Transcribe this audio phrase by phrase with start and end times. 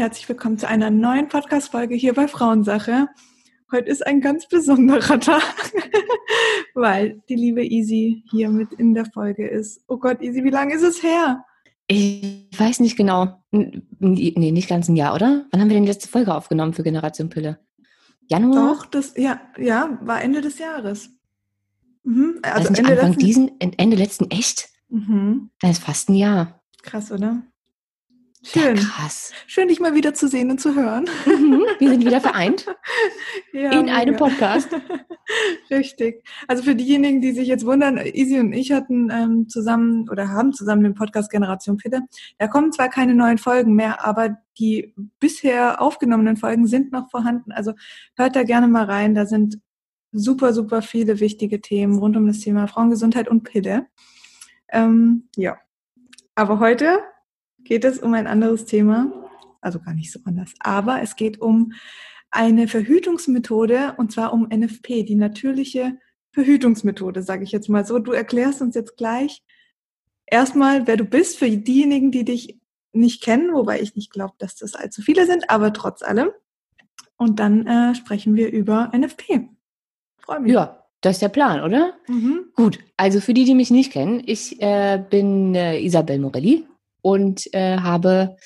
[0.00, 3.08] herzlich willkommen zu einer neuen Podcast-Folge hier bei Frauensache.
[3.70, 5.42] Heute ist ein ganz besonderer Tag,
[6.74, 9.84] weil die liebe Easy hier mit in der Folge ist.
[9.88, 11.44] Oh Gott, Easy, wie lange ist es her?
[11.86, 13.42] Ich weiß nicht genau.
[13.50, 15.44] Nee, nicht ganz ein Jahr, oder?
[15.50, 17.58] Wann haben wir denn die letzte Folge aufgenommen für Generation Pille?
[18.26, 18.76] Januar?
[18.76, 21.10] Doch, das, ja, ja, war Ende des Jahres.
[22.04, 22.38] Mhm.
[22.40, 23.18] Also Ende Anfang letzten...
[23.18, 24.70] diesen, Ende letzten, echt?
[24.88, 25.50] Mhm.
[25.60, 26.62] Das ist fast ein Jahr.
[26.80, 27.42] Krass, oder?
[28.42, 28.76] Schön.
[28.76, 29.32] Ja, krass.
[29.46, 31.04] Schön, dich mal wieder zu sehen und zu hören.
[31.26, 32.66] Mhm, wir sind wieder vereint.
[33.52, 34.70] ja, in einem Podcast.
[35.70, 36.24] Richtig.
[36.48, 40.54] Also für diejenigen, die sich jetzt wundern, Easy und ich hatten ähm, zusammen oder haben
[40.54, 42.00] zusammen den Podcast Generation Pille.
[42.38, 47.52] Da kommen zwar keine neuen Folgen mehr, aber die bisher aufgenommenen Folgen sind noch vorhanden.
[47.52, 47.74] Also
[48.16, 49.14] hört da gerne mal rein.
[49.14, 49.60] Da sind
[50.12, 53.86] super, super viele wichtige Themen rund um das Thema Frauengesundheit und Pille.
[54.72, 55.58] Ähm, ja.
[56.34, 57.00] Aber heute
[57.64, 59.12] geht es um ein anderes Thema,
[59.60, 61.72] also gar nicht so anders, aber es geht um
[62.30, 65.98] eine Verhütungsmethode und zwar um NFP, die natürliche
[66.32, 67.98] Verhütungsmethode, sage ich jetzt mal so.
[67.98, 69.42] Du erklärst uns jetzt gleich
[70.26, 72.60] erstmal, wer du bist, für diejenigen, die dich
[72.92, 76.30] nicht kennen, wobei ich nicht glaube, dass das allzu viele sind, aber trotz allem.
[77.16, 79.48] Und dann äh, sprechen wir über NFP.
[80.18, 80.52] Freue mich.
[80.52, 81.94] Ja, das ist der Plan, oder?
[82.08, 82.46] Mhm.
[82.54, 86.66] Gut, also für die, die mich nicht kennen, ich äh, bin äh, Isabel Morelli,
[87.02, 88.36] und äh, habe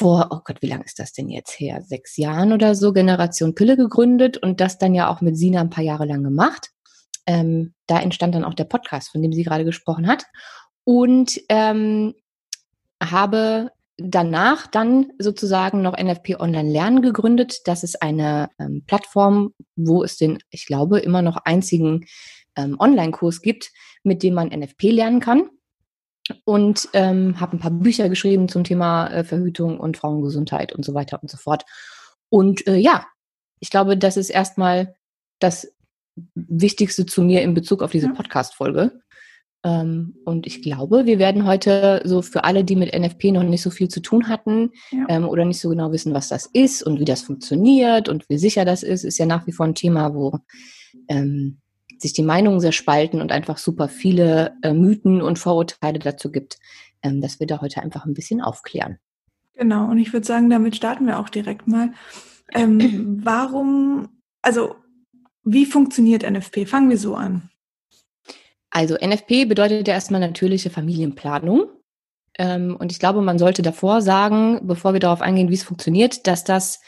[0.00, 1.82] vor, oh Gott, wie lange ist das denn jetzt her?
[1.82, 5.68] Sechs Jahren oder so Generation Pille gegründet und das dann ja auch mit Sina ein
[5.68, 6.70] paar Jahre lang gemacht.
[7.26, 10.24] Ähm, da entstand dann auch der Podcast, von dem sie gerade gesprochen hat.
[10.84, 12.14] Und ähm,
[13.02, 17.58] habe danach dann sozusagen noch NFP Online Lernen gegründet.
[17.66, 22.06] Das ist eine ähm, Plattform, wo es den, ich glaube, immer noch einzigen
[22.56, 23.70] ähm, Online-Kurs gibt,
[24.02, 25.50] mit dem man NFP lernen kann
[26.44, 30.94] und ähm, habe ein paar Bücher geschrieben zum Thema äh, Verhütung und Frauengesundheit und so
[30.94, 31.64] weiter und so fort.
[32.28, 33.06] Und äh, ja,
[33.60, 34.94] ich glaube, das ist erstmal
[35.38, 35.72] das
[36.34, 39.00] Wichtigste zu mir in Bezug auf diese Podcast-Folge.
[39.62, 43.62] Ähm, und ich glaube, wir werden heute so für alle, die mit NFP noch nicht
[43.62, 45.04] so viel zu tun hatten ja.
[45.08, 48.38] ähm, oder nicht so genau wissen, was das ist und wie das funktioniert und wie
[48.38, 50.38] sicher das ist, ist ja nach wie vor ein Thema, wo
[51.08, 51.60] ähm,
[52.00, 56.58] sich die Meinungen sehr spalten und einfach super viele äh, Mythen und Vorurteile dazu gibt,
[57.02, 58.98] ähm, dass wir da heute einfach ein bisschen aufklären.
[59.54, 61.92] Genau, und ich würde sagen, damit starten wir auch direkt mal.
[62.52, 64.08] Ähm, warum,
[64.42, 64.76] also
[65.44, 66.66] wie funktioniert NFP?
[66.66, 67.50] Fangen wir so an.
[68.70, 71.68] Also NFP bedeutet ja erstmal natürliche Familienplanung.
[72.38, 76.26] Ähm, und ich glaube, man sollte davor sagen, bevor wir darauf eingehen, wie es funktioniert,
[76.26, 76.80] dass das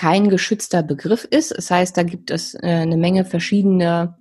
[0.00, 1.54] kein geschützter Begriff ist.
[1.54, 4.16] Das heißt, da gibt es äh, eine Menge verschiedene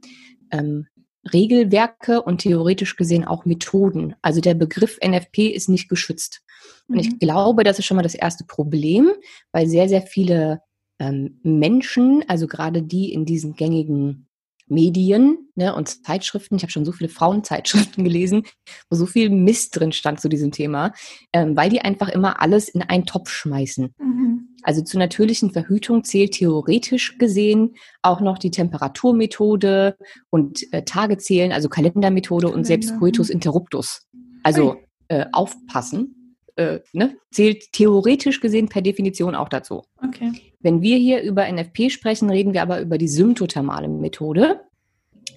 [0.51, 0.87] ähm,
[1.33, 4.13] Regelwerke und theoretisch gesehen auch Methoden.
[4.21, 6.41] Also der Begriff NFP ist nicht geschützt.
[6.89, 6.93] Mhm.
[6.93, 7.19] Und ich mhm.
[7.19, 9.09] glaube, das ist schon mal das erste Problem,
[9.53, 10.61] weil sehr, sehr viele
[10.99, 14.27] ähm, Menschen, also gerade die in diesen gängigen
[14.69, 16.55] Medien ne, und Zeitschriften.
[16.55, 18.43] Ich habe schon so viele Frauenzeitschriften gelesen,
[18.89, 20.93] wo so viel Mist drin stand zu diesem Thema,
[21.33, 23.93] ähm, weil die einfach immer alles in einen Topf schmeißen.
[23.97, 24.55] Mhm.
[24.63, 29.97] Also zur natürlichen Verhütung zählt theoretisch gesehen auch noch die Temperaturmethode
[30.29, 32.57] und äh, Tagezählen, also Kalendermethode Kalender.
[32.57, 34.07] und selbst Coitus interruptus.
[34.43, 36.18] Also äh, aufpassen,
[36.59, 39.83] äh, ne, zählt theoretisch gesehen per Definition auch dazu.
[40.05, 40.31] Okay.
[40.59, 44.59] Wenn wir hier über NFP sprechen, reden wir aber über die symptothermale Methode.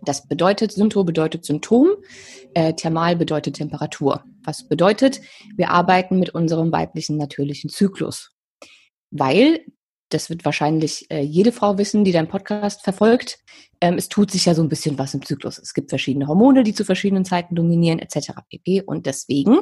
[0.05, 1.91] Das bedeutet, Symptom bedeutet Symptom,
[2.55, 4.25] äh, Thermal bedeutet Temperatur.
[4.43, 5.21] Was bedeutet,
[5.57, 8.33] wir arbeiten mit unserem weiblichen natürlichen Zyklus.
[9.13, 9.61] Weil
[10.13, 13.39] das wird wahrscheinlich äh, jede Frau wissen, die deinen Podcast verfolgt.
[13.81, 15.59] Ähm, es tut sich ja so ein bisschen was im Zyklus.
[15.59, 18.33] Es gibt verschiedene Hormone, die zu verschiedenen Zeiten dominieren, etc.
[18.49, 18.83] pp.
[18.83, 19.61] Und deswegen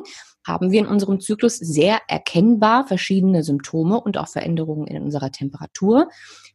[0.50, 6.08] haben wir in unserem Zyklus sehr erkennbar verschiedene Symptome und auch Veränderungen in unserer Temperatur,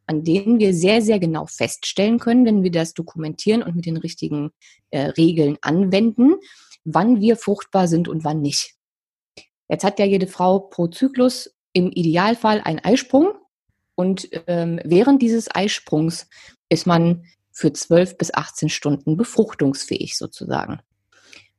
[0.05, 3.97] an denen wir sehr, sehr genau feststellen können, wenn wir das dokumentieren und mit den
[3.97, 4.51] richtigen
[4.91, 6.35] äh, Regeln anwenden,
[6.83, 8.75] wann wir fruchtbar sind und wann nicht.
[9.69, 13.33] Jetzt hat ja jede Frau pro Zyklus im Idealfall einen Eisprung
[13.95, 16.27] und ähm, während dieses Eisprungs
[16.69, 20.81] ist man für 12 bis 18 Stunden befruchtungsfähig sozusagen.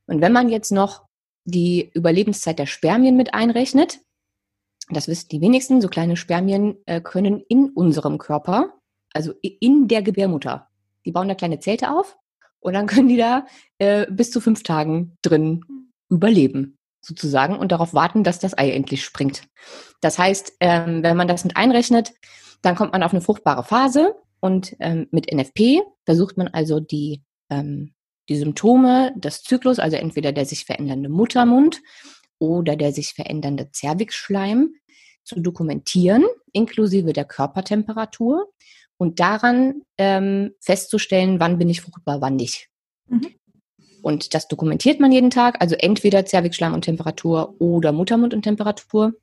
[0.07, 1.07] Und wenn man jetzt noch
[1.47, 4.01] die Überlebenszeit der Spermien mit einrechnet,
[4.91, 8.75] das wissen die wenigsten, so kleine Spermien äh, können in unserem Körper,
[9.13, 10.69] also in der Gebärmutter,
[11.05, 12.17] die bauen da kleine Zelte auf
[12.61, 13.47] und dann können die da
[13.79, 15.65] äh, bis zu fünf Tagen drin
[16.09, 19.49] überleben sozusagen und darauf warten, dass das Ei endlich springt.
[20.01, 22.13] Das heißt, ähm, wenn man das mit einrechnet,
[22.63, 27.23] dann kommt man auf eine fruchtbare Phase und ähm, mit NFP versucht man also die,
[27.49, 27.95] ähm,
[28.29, 31.81] die Symptome des Zyklus, also entweder der sich verändernde Muttermund
[32.39, 34.75] oder der sich verändernde Zervixschleim,
[35.27, 38.49] zu dokumentieren, inklusive der Körpertemperatur
[38.97, 42.69] und daran ähm, festzustellen, wann bin ich fruchtbar, wann nicht.
[43.09, 43.35] Mhm.
[44.03, 49.15] Und das dokumentiert man jeden Tag, also entweder Zervixschleim und Temperatur oder Muttermund und Temperatur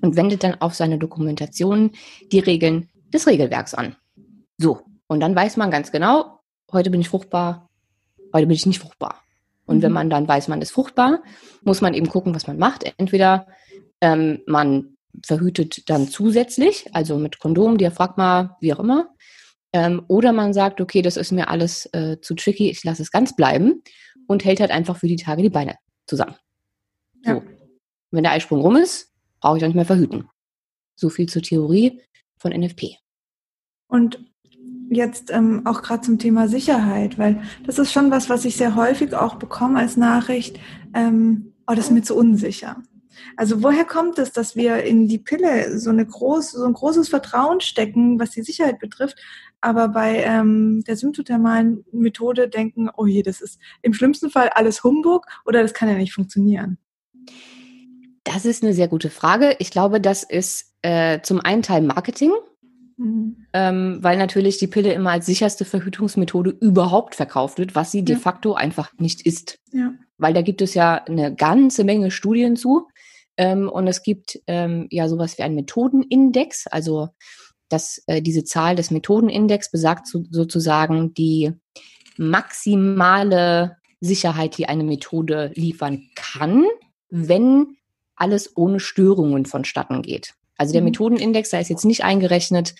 [0.00, 1.92] und wendet dann auf seine Dokumentation
[2.32, 3.94] die Regeln des Regelwerks an.
[4.56, 6.40] So, und dann weiß man ganz genau,
[6.72, 7.65] heute bin ich fruchtbar,
[8.32, 9.22] heute bin ich nicht fruchtbar.
[9.66, 9.82] Und mhm.
[9.82, 11.22] wenn man dann weiß, man ist fruchtbar,
[11.62, 12.84] muss man eben gucken, was man macht.
[12.98, 13.46] Entweder
[14.00, 19.14] ähm, man verhütet dann zusätzlich, also mit Kondom, Diaphragma, wie auch immer.
[19.72, 23.10] Ähm, oder man sagt, okay, das ist mir alles äh, zu tricky, ich lasse es
[23.10, 23.82] ganz bleiben
[24.26, 25.76] und hält halt einfach für die Tage die Beine
[26.06, 26.36] zusammen.
[27.24, 27.34] Ja.
[27.34, 27.42] So.
[28.10, 30.28] Wenn der Eisprung rum ist, brauche ich auch nicht mehr verhüten.
[30.94, 32.00] So viel zur Theorie
[32.38, 32.96] von NFP.
[33.88, 34.18] Und
[34.88, 38.76] jetzt ähm, auch gerade zum Thema Sicherheit, weil das ist schon was, was ich sehr
[38.76, 40.58] häufig auch bekomme als Nachricht.
[40.94, 42.82] Ähm, oh, das ist mir zu unsicher.
[43.36, 47.08] Also woher kommt es, dass wir in die Pille so, eine groß, so ein großes
[47.08, 49.18] Vertrauen stecken, was die Sicherheit betrifft,
[49.60, 54.84] aber bei ähm, der symptothermalen Methode denken, oh je, das ist im schlimmsten Fall alles
[54.84, 56.78] Humbug oder das kann ja nicht funktionieren?
[58.24, 59.56] Das ist eine sehr gute Frage.
[59.60, 62.32] Ich glaube, das ist äh, zum einen Teil Marketing.
[62.96, 63.45] Mhm.
[63.58, 68.04] Ähm, weil natürlich die Pille immer als sicherste Verhütungsmethode überhaupt verkauft wird, was sie ja.
[68.04, 69.58] de facto einfach nicht ist.
[69.72, 69.94] Ja.
[70.18, 72.86] Weil da gibt es ja eine ganze Menge Studien zu.
[73.38, 77.08] Ähm, und es gibt ähm, ja sowas wie einen Methodenindex, also
[77.70, 81.52] dass äh, diese Zahl des Methodenindex besagt so, sozusagen die
[82.18, 86.66] maximale Sicherheit, die eine Methode liefern kann,
[87.08, 87.78] wenn
[88.16, 90.34] alles ohne Störungen vonstatten geht.
[90.58, 90.88] Also der mhm.
[90.88, 92.74] Methodenindex, da ist jetzt nicht eingerechnet,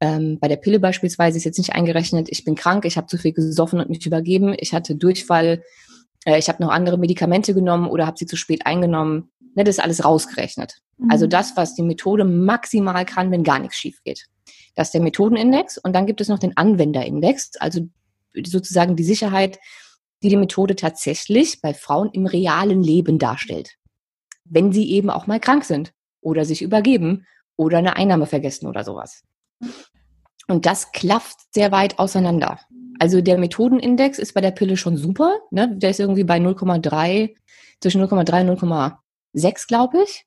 [0.00, 3.18] ähm, bei der Pille beispielsweise ist jetzt nicht eingerechnet, ich bin krank, ich habe zu
[3.18, 5.62] viel gesoffen und mich übergeben, ich hatte Durchfall,
[6.24, 9.30] äh, ich habe noch andere Medikamente genommen oder habe sie zu spät eingenommen.
[9.54, 10.76] Ne, das ist alles rausgerechnet.
[10.96, 11.10] Mhm.
[11.10, 14.26] Also das, was die Methode maximal kann, wenn gar nichts schief geht.
[14.74, 17.80] Das ist der Methodenindex und dann gibt es noch den Anwenderindex, also
[18.44, 19.58] sozusagen die Sicherheit,
[20.22, 23.74] die die Methode tatsächlich bei Frauen im realen Leben darstellt.
[24.44, 27.26] Wenn sie eben auch mal krank sind oder sich übergeben
[27.56, 29.22] oder eine Einnahme vergessen oder sowas.
[30.48, 32.58] Und das klafft sehr weit auseinander.
[32.98, 35.38] Also der Methodenindex ist bei der Pille schon super.
[35.50, 35.76] Ne?
[35.76, 37.34] Der ist irgendwie bei 0,3,
[37.80, 40.26] zwischen 0,3 und 0,6, glaube ich.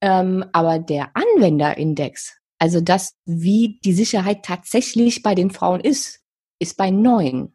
[0.00, 6.20] Ähm, aber der Anwenderindex, also das, wie die Sicherheit tatsächlich bei den Frauen ist,
[6.58, 7.52] ist bei 9.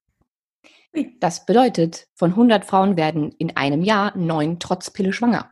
[1.19, 5.49] Das bedeutet, von 100 Frauen werden in einem Jahr 9 trotz Pille schwanger.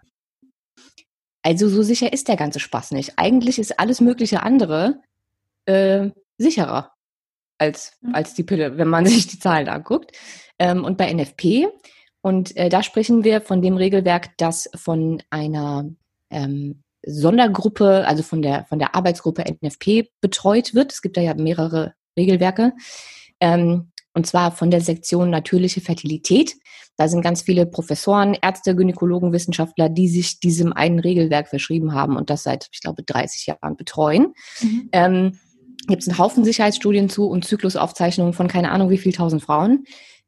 [1.41, 3.13] Also so sicher ist der ganze Spaß nicht.
[3.17, 5.01] Eigentlich ist alles mögliche andere
[5.69, 6.91] äh, sicherer
[7.57, 8.15] als, mhm.
[8.15, 10.11] als die Pille, wenn man sich die Zahlen anguckt.
[10.57, 11.67] Ähm, und bei NFP,
[12.21, 15.89] und äh, da sprechen wir von dem Regelwerk, das von einer
[16.29, 20.91] ähm, Sondergruppe, also von der, von der Arbeitsgruppe NFP betreut wird.
[20.91, 22.73] Es gibt da ja mehrere Regelwerke.
[23.39, 26.55] Ähm, und zwar von der Sektion natürliche Fertilität.
[26.97, 32.17] Da sind ganz viele Professoren, Ärzte, Gynäkologen, Wissenschaftler, die sich diesem einen Regelwerk verschrieben haben
[32.17, 34.33] und das seit, ich glaube, 30 Jahren betreuen.
[34.61, 34.89] Mhm.
[34.91, 35.39] Ähm,
[35.89, 39.85] Gibt es einen Haufen Sicherheitsstudien zu und Zyklusaufzeichnungen von keine Ahnung wie viel tausend Frauen.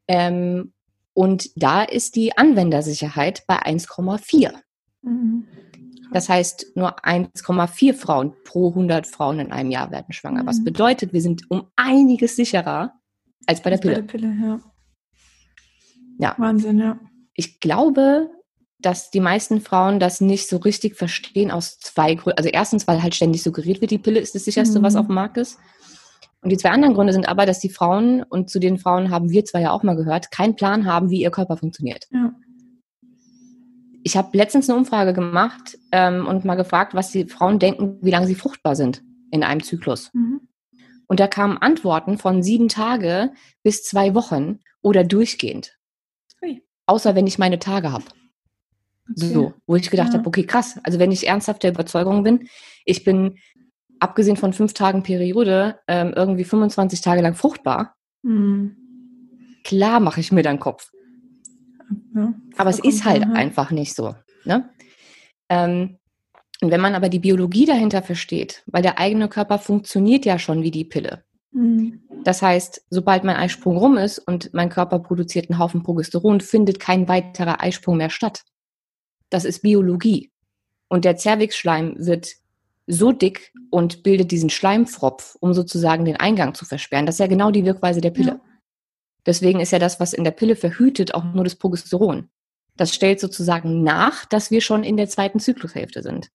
[0.08, 0.72] Ähm,
[1.14, 4.52] und da ist die Anwendersicherheit bei 1,4.
[5.02, 5.44] Mhm.
[6.12, 10.42] Das heißt, nur 1,4 Frauen pro 100 Frauen in einem Jahr werden schwanger.
[10.42, 10.46] Mhm.
[10.46, 12.92] Was bedeutet, wir sind um einiges sicherer
[13.46, 13.94] als bei der als Pille.
[13.94, 14.60] Bei der Pille ja.
[16.18, 16.34] Ja.
[16.38, 16.98] Wahnsinn, ja.
[17.34, 18.30] Ich glaube,
[18.82, 22.38] dass die meisten Frauen das nicht so richtig verstehen aus zwei Gründen.
[22.38, 24.82] Also erstens, weil halt ständig suggeriert wird, die Pille ist das sicherste, mhm.
[24.84, 25.58] was auf dem Markt ist.
[26.42, 29.30] Und die zwei anderen Gründe sind aber, dass die Frauen, und zu den Frauen haben
[29.30, 32.06] wir zwar ja auch mal gehört, keinen Plan haben, wie ihr Körper funktioniert.
[32.10, 32.32] Ja.
[34.02, 38.10] Ich habe letztens eine Umfrage gemacht ähm, und mal gefragt, was die Frauen denken, wie
[38.10, 40.10] lange sie fruchtbar sind in einem Zyklus.
[40.12, 40.40] Mhm.
[41.06, 45.78] Und da kamen Antworten von sieben Tage bis zwei Wochen oder durchgehend.
[46.86, 48.04] Außer wenn ich meine Tage habe.
[49.16, 50.18] So, wo ich gedacht ja.
[50.18, 50.78] habe, okay, krass.
[50.82, 52.48] Also wenn ich ernsthaft der Überzeugung bin,
[52.84, 53.36] ich bin
[54.00, 57.94] abgesehen von fünf Tagen Periode ähm, irgendwie 25 Tage lang fruchtbar.
[58.22, 58.76] Mhm.
[59.64, 60.90] Klar mache ich mir dann Kopf.
[62.14, 63.32] Ja, aber es ist halt ja.
[63.32, 64.14] einfach nicht so.
[64.44, 64.68] Ne?
[65.48, 65.98] Ähm,
[66.62, 70.62] und wenn man aber die Biologie dahinter versteht, weil der eigene Körper funktioniert ja schon
[70.62, 71.24] wie die Pille.
[71.52, 72.00] Mhm.
[72.24, 76.78] Das heißt, sobald mein Eisprung rum ist und mein Körper produziert einen Haufen Progesteron, findet
[76.80, 78.44] kein weiterer Eisprung mehr statt.
[79.32, 80.30] Das ist Biologie.
[80.88, 82.34] Und der Zervixschleim wird
[82.86, 87.06] so dick und bildet diesen Schleimfropf, um sozusagen den Eingang zu versperren.
[87.06, 88.32] Das ist ja genau die Wirkweise der Pille.
[88.32, 88.40] Ja.
[89.24, 92.28] Deswegen ist ja das, was in der Pille verhütet, auch nur das Progesteron.
[92.76, 96.30] Das stellt sozusagen nach, dass wir schon in der zweiten Zyklushälfte sind.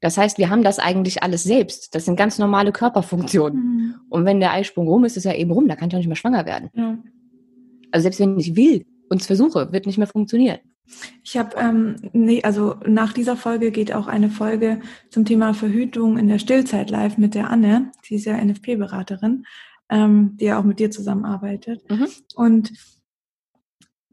[0.00, 1.94] Das heißt, wir haben das eigentlich alles selbst.
[1.94, 3.58] Das sind ganz normale Körperfunktionen.
[3.58, 3.94] Mhm.
[4.08, 6.08] Und wenn der Eisprung rum ist, ist er eben rum, da kann ich auch nicht
[6.08, 6.70] mehr schwanger werden.
[6.74, 6.98] Ja.
[7.92, 10.58] Also selbst wenn ich will und es versuche, wird nicht mehr funktionieren.
[11.22, 16.18] Ich habe, ähm, nee, also nach dieser Folge geht auch eine Folge zum Thema Verhütung
[16.18, 17.90] in der Stillzeit live mit der Anne.
[18.02, 19.46] Sie ist ja NFP-Beraterin,
[19.88, 21.88] ähm, die ja auch mit dir zusammenarbeitet.
[21.90, 22.08] Mhm.
[22.34, 22.72] Und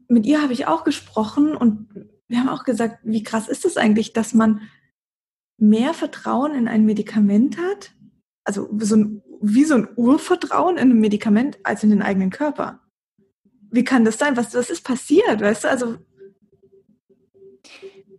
[0.08, 1.88] mit ihr habe ich auch gesprochen und
[2.28, 4.62] wir haben auch gesagt, wie krass ist es das eigentlich, dass man
[5.58, 7.92] mehr Vertrauen in ein Medikament hat,
[8.44, 12.80] also so ein, wie so ein Urvertrauen in ein Medikament als in den eigenen Körper.
[13.70, 14.36] Wie kann das sein?
[14.36, 15.40] Was, was ist passiert?
[15.40, 15.98] Weißt du, also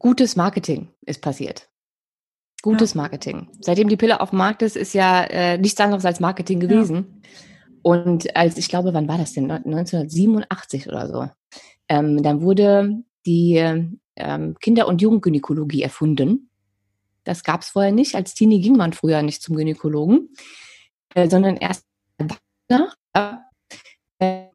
[0.03, 1.69] gutes Marketing ist passiert.
[2.62, 3.01] Gutes ja.
[3.01, 3.48] Marketing.
[3.62, 7.22] Seitdem die Pille auf dem Markt ist, ist ja äh, nichts anderes als Marketing gewesen.
[7.24, 7.29] Ja.
[7.81, 9.50] Und als, ich glaube, wann war das denn?
[9.50, 11.29] 1987 oder so.
[11.88, 13.55] Ähm, dann wurde die
[14.15, 16.50] ähm, Kinder- und Jugendgynäkologie erfunden.
[17.24, 18.15] Das gab es vorher nicht.
[18.15, 20.33] Als Teenie ging man früher nicht zum Gynäkologen,
[21.15, 21.86] äh, sondern erst
[22.69, 22.95] nach.
[24.19, 24.48] Äh,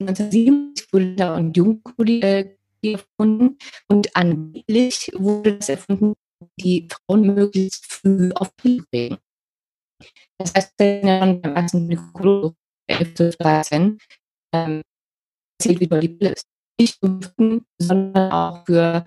[0.00, 2.58] 1977 wurde Kinder- und Jugendgynäkologie
[2.92, 6.14] erfunden und angeblich wurde das erfunden,
[6.58, 9.18] die Frauen möglichst früh auf Pille bringen.
[10.38, 12.56] Das heißt, wenn dann beim ersten Gynäkologen
[12.88, 13.98] 11, 12, 13
[14.52, 14.82] ähm,
[15.58, 16.46] erzählt, wie toll die Pille ist.
[16.78, 19.04] Nicht nur sondern auch für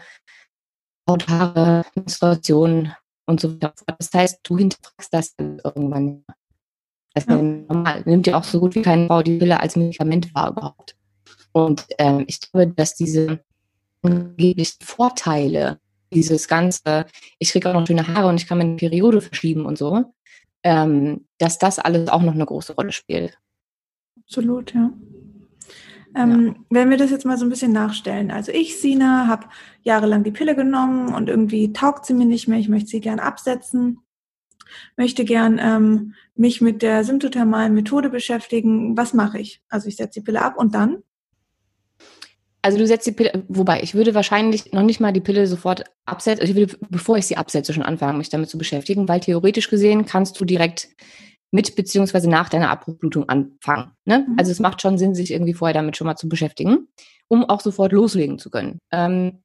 [1.10, 2.94] Haut, Haare, Menstruation
[3.28, 3.74] und so weiter.
[4.00, 6.24] Das heißt, du hinterfragst das irgendwann.
[7.14, 7.42] Das ist ja.
[7.42, 8.04] normal.
[8.06, 10.96] Nimmt ja auch so gut wie keine Frau die Pille als Medikament wahr überhaupt.
[11.52, 13.44] Und ähm, ich glaube, dass diese
[14.02, 15.80] angeblichen Vorteile,
[16.14, 17.06] dieses ganze,
[17.40, 20.06] ich kriege auch noch schöne Haare und ich kann meine Periode verschieben und so,
[20.64, 23.38] ähm, dass das alles auch noch eine große Rolle spielt.
[24.20, 24.92] Absolut, ja.
[26.16, 26.56] Ähm, ja.
[26.70, 28.32] Wenn wir das jetzt mal so ein bisschen nachstellen.
[28.32, 29.48] Also ich, Sina, habe
[29.84, 32.60] jahrelang die Pille genommen und irgendwie taugt sie mir nicht mehr.
[32.60, 34.00] Ich möchte sie gern absetzen,
[34.96, 38.98] möchte gern ähm, mich mit der symptothermalen Methode beschäftigen.
[38.98, 39.62] Was mache ich?
[39.70, 41.04] Also ich setze die Pille ab und dann?
[42.62, 45.84] Also du setzt die Pille, wobei ich würde wahrscheinlich noch nicht mal die Pille sofort
[46.06, 46.42] absetzen.
[46.42, 49.70] Also ich würde, bevor ich sie absetze, schon anfangen, mich damit zu beschäftigen, weil theoretisch
[49.70, 50.90] gesehen kannst du direkt
[51.52, 53.92] mit beziehungsweise nach deiner Abbruchblutung anfangen.
[54.06, 54.26] Ne?
[54.28, 54.36] Mhm.
[54.38, 56.88] Also es macht schon Sinn, sich irgendwie vorher damit schon mal zu beschäftigen,
[57.30, 58.80] um auch sofort loslegen zu können.
[58.92, 59.44] Ähm,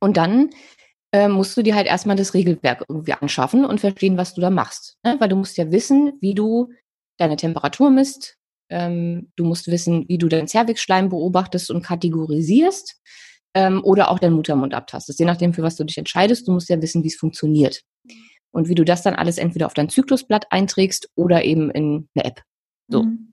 [0.00, 0.50] und dann
[1.12, 4.50] äh, musst du dir halt erstmal das Regelwerk irgendwie anschaffen und verstehen, was du da
[4.50, 4.96] machst.
[5.04, 5.16] Ne?
[5.18, 6.70] Weil du musst ja wissen, wie du
[7.18, 8.38] deine Temperatur misst.
[8.72, 12.96] Ähm, du musst wissen, wie du deinen Zervixschleim beobachtest und kategorisierst
[13.54, 15.18] ähm, oder auch deinen Muttermund abtastest.
[15.20, 17.82] Je nachdem, für was du dich entscheidest, du musst ja wissen, wie es funktioniert
[18.50, 22.24] und wie du das dann alles entweder auf dein Zyklusblatt einträgst oder eben in eine
[22.24, 22.42] App.
[22.88, 23.02] So.
[23.02, 23.32] Mhm.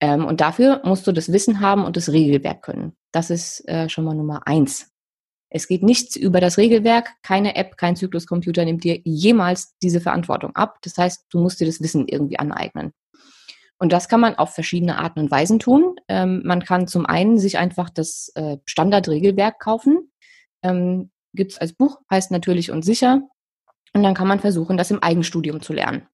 [0.00, 2.92] Ähm, und dafür musst du das Wissen haben und das Regelwerk können.
[3.12, 4.92] Das ist äh, schon mal Nummer eins.
[5.50, 7.14] Es geht nichts über das Regelwerk.
[7.22, 10.78] Keine App, kein Zykluscomputer nimmt dir jemals diese Verantwortung ab.
[10.82, 12.92] Das heißt, du musst dir das Wissen irgendwie aneignen.
[13.78, 15.96] Und das kann man auf verschiedene Arten und Weisen tun.
[16.08, 20.10] Ähm, man kann zum einen sich einfach das äh, Standardregelwerk kaufen.
[20.62, 23.22] Ähm, Gibt es als Buch, heißt natürlich und sicher.
[23.94, 26.08] Und dann kann man versuchen, das im Eigenstudium zu lernen.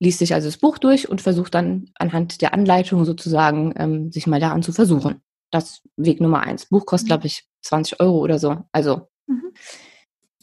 [0.00, 4.26] Liest sich also das Buch durch und versucht dann anhand der Anleitung sozusagen, ähm, sich
[4.26, 5.22] mal daran zu versuchen.
[5.50, 6.66] Das Weg Nummer eins.
[6.66, 7.10] Buch kostet, mhm.
[7.10, 8.64] glaube ich, 20 Euro oder so.
[8.72, 9.52] Also mhm.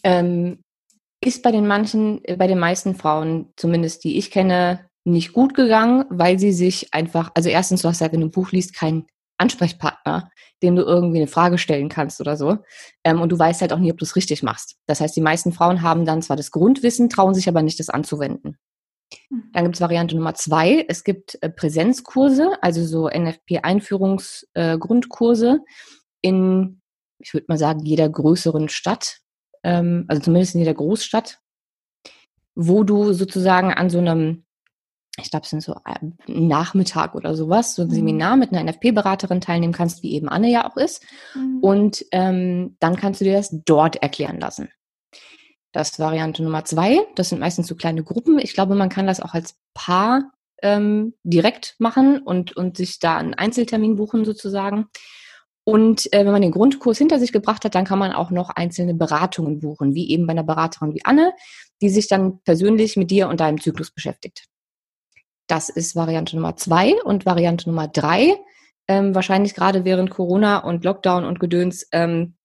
[0.03, 0.63] ähm,
[1.23, 5.53] ist bei den manchen, äh, bei den meisten Frauen, zumindest die ich kenne, nicht gut
[5.53, 8.75] gegangen, weil sie sich einfach, also erstens, du hast ja, wenn du ein Buch liest,
[8.75, 10.29] kein Ansprechpartner,
[10.61, 12.59] dem du irgendwie eine Frage stellen kannst oder so.
[13.03, 14.75] Ähm, und du weißt halt auch nie, ob du es richtig machst.
[14.85, 17.89] Das heißt, die meisten Frauen haben dann zwar das Grundwissen, trauen sich aber nicht, das
[17.89, 18.59] anzuwenden.
[19.29, 19.49] Mhm.
[19.53, 20.85] Dann gibt es Variante Nummer zwei.
[20.87, 25.59] Es gibt äh, Präsenzkurse, also so NFP-Einführungsgrundkurse äh,
[26.21, 26.79] in,
[27.19, 29.21] ich würde mal sagen, jeder größeren Stadt,
[29.63, 31.39] ähm, also zumindest in jeder Großstadt,
[32.53, 34.45] wo du sozusagen an so einem
[35.17, 37.93] ich glaube, es sind so äh, Nachmittag oder sowas, so ein mhm.
[37.93, 41.03] Seminar mit einer NFP-Beraterin teilnehmen kannst, wie eben Anne ja auch ist.
[41.35, 41.59] Mhm.
[41.61, 44.69] Und ähm, dann kannst du dir das dort erklären lassen.
[45.73, 46.99] Das ist Variante Nummer zwei.
[47.15, 48.39] Das sind meistens so kleine Gruppen.
[48.39, 53.17] Ich glaube, man kann das auch als Paar ähm, direkt machen und, und sich da
[53.17, 54.87] einen Einzeltermin buchen sozusagen.
[55.63, 58.49] Und äh, wenn man den Grundkurs hinter sich gebracht hat, dann kann man auch noch
[58.49, 61.33] einzelne Beratungen buchen, wie eben bei einer Beraterin wie Anne,
[61.81, 64.47] die sich dann persönlich mit dir und deinem Zyklus beschäftigt.
[65.47, 67.01] Das ist Variante Nummer zwei.
[67.03, 68.37] Und Variante Nummer drei,
[68.87, 72.35] ähm, wahrscheinlich gerade während Corona und Lockdown und Gedöns, ähm,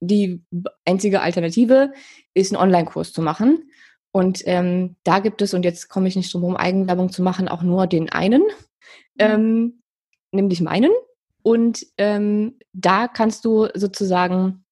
[0.00, 0.44] die
[0.84, 1.92] einzige Alternative
[2.34, 3.70] ist, einen Online-Kurs zu machen.
[4.12, 7.48] Und ähm, da gibt es, und jetzt komme ich nicht drum herum, Eigenwerbung zu machen,
[7.48, 8.48] auch nur den einen, mhm.
[9.18, 9.82] ähm,
[10.30, 10.92] nämlich meinen.
[11.42, 14.64] Und ähm, da kannst du sozusagen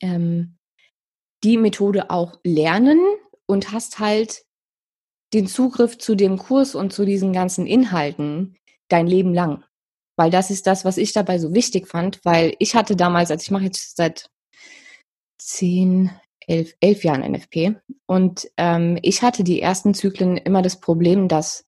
[0.00, 0.56] ähm,
[1.44, 3.00] die Methode auch lernen
[3.46, 4.44] und hast halt
[5.32, 8.56] den Zugriff zu dem Kurs und zu diesen ganzen Inhalten
[8.88, 9.64] dein Leben lang.
[10.16, 13.42] Weil das ist das, was ich dabei so wichtig fand, weil ich hatte damals, also
[13.42, 14.28] ich mache jetzt seit
[15.38, 16.10] zehn,
[16.46, 21.64] elf, elf Jahren NFP und ähm, ich hatte die ersten Zyklen immer das Problem, dass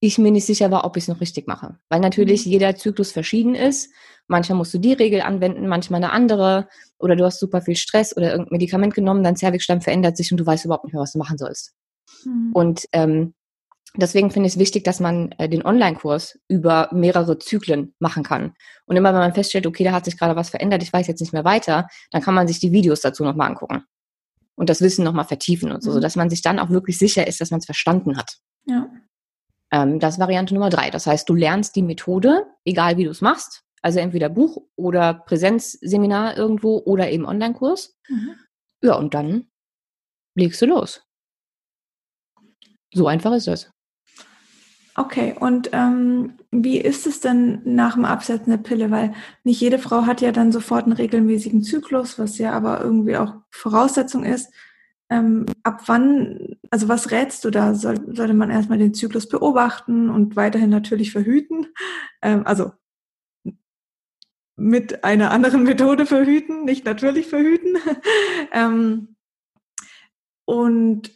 [0.00, 1.78] ich mir nicht sicher war, ob ich es noch richtig mache.
[1.88, 2.52] Weil natürlich mhm.
[2.52, 3.90] jeder Zyklus verschieden ist.
[4.26, 6.68] Manchmal musst du die Regel anwenden, manchmal eine andere.
[6.98, 10.38] Oder du hast super viel Stress oder irgendein Medikament genommen, dein Zervixstamm verändert sich und
[10.38, 11.72] du weißt überhaupt nicht mehr, was du machen sollst.
[12.24, 12.50] Mhm.
[12.52, 13.34] Und ähm,
[13.96, 18.54] deswegen finde ich es wichtig, dass man äh, den Online-Kurs über mehrere Zyklen machen kann.
[18.86, 21.20] Und immer wenn man feststellt, okay, da hat sich gerade was verändert, ich weiß jetzt
[21.20, 23.84] nicht mehr weiter, dann kann man sich die Videos dazu nochmal angucken.
[24.56, 25.94] Und das Wissen nochmal vertiefen und so, mhm.
[25.94, 28.36] sodass man sich dann auch wirklich sicher ist, dass man es verstanden hat.
[28.66, 28.88] Ja.
[29.72, 30.90] Ähm, das ist Variante Nummer drei.
[30.90, 33.64] Das heißt, du lernst die Methode, egal wie du es machst.
[33.82, 37.94] Also entweder Buch oder Präsenzseminar irgendwo oder eben Online-Kurs.
[38.08, 38.34] Mhm.
[38.82, 39.48] Ja, und dann
[40.34, 41.03] legst du los.
[42.94, 43.70] So einfach ist das.
[44.96, 48.92] Okay, und ähm, wie ist es denn nach dem Absetzen der Pille?
[48.92, 53.16] Weil nicht jede Frau hat ja dann sofort einen regelmäßigen Zyklus, was ja aber irgendwie
[53.16, 54.52] auch Voraussetzung ist.
[55.10, 57.74] Ähm, ab wann, also was rätst du da?
[57.74, 61.66] Soll, sollte man erstmal den Zyklus beobachten und weiterhin natürlich verhüten?
[62.22, 62.72] Ähm, also
[64.56, 67.76] mit einer anderen Methode verhüten, nicht natürlich verhüten.
[68.52, 69.16] ähm,
[70.46, 71.10] und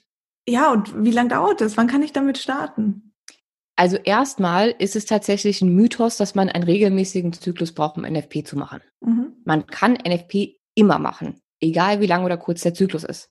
[0.49, 1.77] ja, und wie lange dauert das?
[1.77, 3.13] Wann kann ich damit starten?
[3.77, 8.43] Also erstmal ist es tatsächlich ein Mythos, dass man einen regelmäßigen Zyklus braucht, um NFP
[8.45, 8.81] zu machen.
[9.01, 9.37] Mhm.
[9.45, 13.31] Man kann NFP immer machen, egal wie lang oder kurz der Zyklus ist.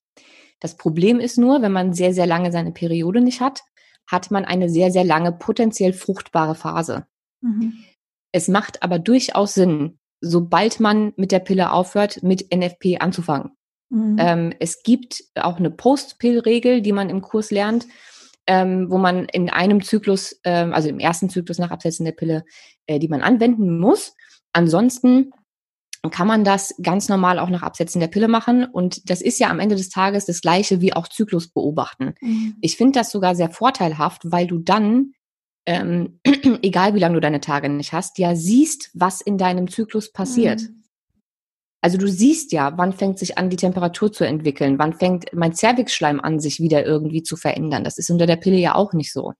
[0.61, 3.61] Das Problem ist nur, wenn man sehr, sehr lange seine Periode nicht hat,
[4.09, 7.05] hat man eine sehr, sehr lange potenziell fruchtbare Phase.
[7.41, 7.83] Mhm.
[8.31, 13.56] Es macht aber durchaus Sinn, sobald man mit der Pille aufhört, mit NFP anzufangen.
[13.89, 14.17] Mhm.
[14.19, 17.87] Ähm, es gibt auch eine Post-Pill-Regel, die man im Kurs lernt,
[18.45, 22.45] ähm, wo man in einem Zyklus, ähm, also im ersten Zyklus nach Absetzen der Pille,
[22.85, 24.15] äh, die man anwenden muss.
[24.53, 25.31] Ansonsten
[26.11, 28.65] kann man das ganz normal auch nach Absetzen der Pille machen.
[28.65, 32.13] Und das ist ja am Ende des Tages das gleiche wie auch Zyklus beobachten.
[32.21, 32.55] Mhm.
[32.61, 35.13] Ich finde das sogar sehr vorteilhaft, weil du dann,
[35.65, 36.19] ähm,
[36.61, 40.61] egal wie lange du deine Tage nicht hast, ja siehst, was in deinem Zyklus passiert.
[40.61, 40.76] Mhm.
[41.81, 45.53] Also du siehst ja, wann fängt sich an, die Temperatur zu entwickeln, wann fängt mein
[45.53, 47.83] Zervixschleim an, sich wieder irgendwie zu verändern.
[47.83, 49.33] Das ist unter der Pille ja auch nicht so.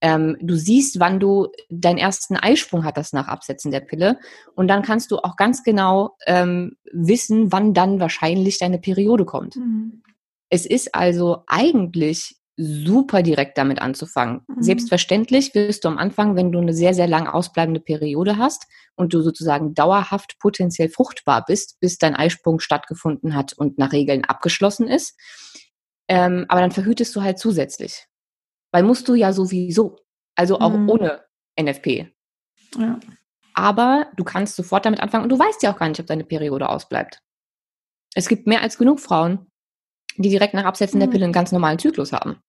[0.00, 4.18] Ähm, du siehst, wann du deinen ersten Eisprung hattest nach Absetzen der Pille.
[4.54, 9.56] Und dann kannst du auch ganz genau ähm, wissen, wann dann wahrscheinlich deine Periode kommt.
[9.56, 10.02] Mhm.
[10.48, 14.42] Es ist also eigentlich super direkt damit anzufangen.
[14.48, 14.62] Mhm.
[14.62, 19.12] Selbstverständlich wirst du am Anfang, wenn du eine sehr, sehr lang ausbleibende Periode hast und
[19.12, 24.88] du sozusagen dauerhaft potenziell fruchtbar bist, bis dein Eisprung stattgefunden hat und nach Regeln abgeschlossen
[24.88, 25.18] ist.
[26.08, 28.06] Ähm, aber dann verhütest du halt zusätzlich.
[28.72, 29.98] Weil musst du ja sowieso.
[30.34, 30.88] Also auch mhm.
[30.88, 31.24] ohne
[31.60, 32.12] NFP.
[32.78, 32.98] Ja.
[33.54, 36.24] Aber du kannst sofort damit anfangen und du weißt ja auch gar nicht, ob deine
[36.24, 37.20] Periode ausbleibt.
[38.14, 39.46] Es gibt mehr als genug Frauen,
[40.16, 41.04] die direkt nach Absetzen mhm.
[41.04, 42.40] der Pille einen ganz normalen Zyklus haben.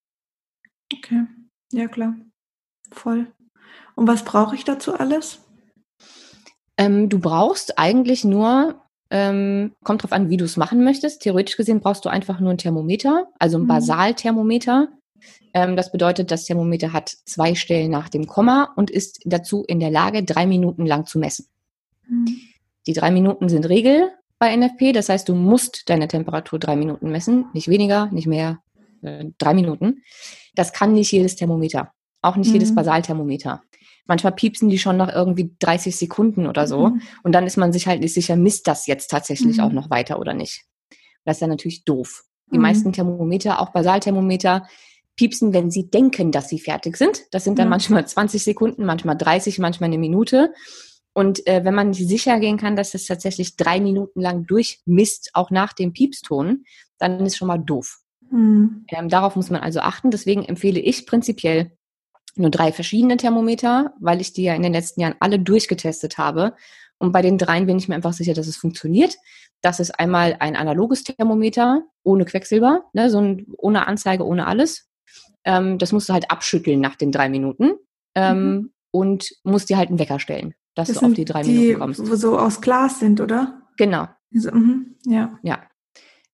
[0.93, 1.25] Okay,
[1.71, 2.15] ja klar.
[2.91, 3.27] Voll.
[3.95, 5.39] Und was brauche ich dazu alles?
[6.77, 11.21] Ähm, du brauchst eigentlich nur, ähm, kommt drauf an, wie du es machen möchtest.
[11.21, 13.67] Theoretisch gesehen brauchst du einfach nur ein Thermometer, also ein mhm.
[13.67, 14.89] Basalthermometer.
[15.53, 19.79] Ähm, das bedeutet, das Thermometer hat zwei Stellen nach dem Komma und ist dazu in
[19.79, 21.47] der Lage, drei Minuten lang zu messen.
[22.07, 22.37] Mhm.
[22.85, 27.09] Die drei Minuten sind Regel bei NFP, das heißt, du musst deine Temperatur drei Minuten
[27.09, 28.59] messen, nicht weniger, nicht mehr,
[29.01, 30.03] äh, drei Minuten.
[30.57, 32.55] Das kann nicht jedes Thermometer, auch nicht mhm.
[32.55, 33.61] jedes Basalthermometer.
[34.07, 36.89] Manchmal piepsen die schon nach irgendwie 30 Sekunden oder so.
[36.89, 37.01] Mhm.
[37.23, 39.63] Und dann ist man sich halt nicht sicher, misst das jetzt tatsächlich mhm.
[39.63, 40.63] auch noch weiter oder nicht.
[41.25, 42.23] Das ist dann natürlich doof.
[42.51, 42.63] Die mhm.
[42.63, 44.67] meisten Thermometer, auch Basalthermometer,
[45.15, 47.23] piepsen, wenn sie denken, dass sie fertig sind.
[47.31, 47.69] Das sind dann ja.
[47.71, 50.53] manchmal 20 Sekunden, manchmal 30, manchmal eine Minute.
[51.13, 55.51] Und äh, wenn man sicher gehen kann, dass es tatsächlich drei Minuten lang durchmisst, auch
[55.51, 56.63] nach dem Piepston,
[56.97, 57.99] dann ist schon mal doof.
[58.31, 58.85] Mhm.
[58.89, 60.11] Ähm, darauf muss man also achten.
[60.11, 61.71] Deswegen empfehle ich prinzipiell
[62.35, 66.53] nur drei verschiedene Thermometer, weil ich die ja in den letzten Jahren alle durchgetestet habe.
[66.99, 69.17] Und bei den dreien bin ich mir einfach sicher, dass es funktioniert.
[69.61, 74.87] Das ist einmal ein analoges Thermometer ohne Quecksilber, ne, so ein, ohne Anzeige, ohne alles.
[75.43, 77.73] Ähm, das musst du halt abschütteln nach den drei Minuten
[78.15, 78.71] ähm, mhm.
[78.91, 81.79] und musst dir halt einen Wecker stellen, dass das du auf die drei die, Minuten
[81.79, 81.99] kommst.
[82.01, 83.61] Die so aus Glas sind, oder?
[83.77, 84.07] Genau.
[84.33, 85.39] Also, mhm, ja.
[85.41, 85.63] Ja.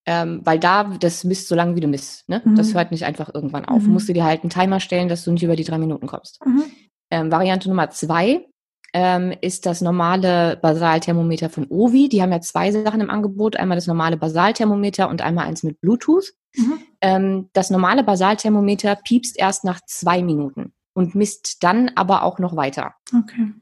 [0.05, 2.27] Ähm, weil da, das misst so lange, wie du misst.
[2.27, 2.41] Ne?
[2.43, 2.55] Mhm.
[2.55, 3.83] Das hört nicht einfach irgendwann auf.
[3.83, 3.93] Mhm.
[3.93, 6.45] Musst du dir halt einen Timer stellen, dass du nicht über die drei Minuten kommst.
[6.45, 6.63] Mhm.
[7.09, 8.45] Ähm, Variante Nummer zwei
[8.93, 12.09] ähm, ist das normale Basalthermometer von Ovi.
[12.09, 13.55] Die haben ja zwei Sachen im Angebot.
[13.55, 16.33] Einmal das normale Basalthermometer und einmal eins mit Bluetooth.
[16.55, 16.79] Mhm.
[17.01, 22.55] Ähm, das normale Basalthermometer piepst erst nach zwei Minuten und misst dann aber auch noch
[22.55, 22.93] weiter.
[23.17, 23.53] Okay.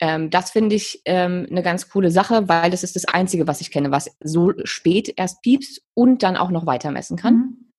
[0.00, 3.60] Ähm, das finde ich ähm, eine ganz coole Sache, weil das ist das Einzige, was
[3.60, 7.34] ich kenne, was so spät erst piepst und dann auch noch weiter messen kann.
[7.34, 7.70] Mhm.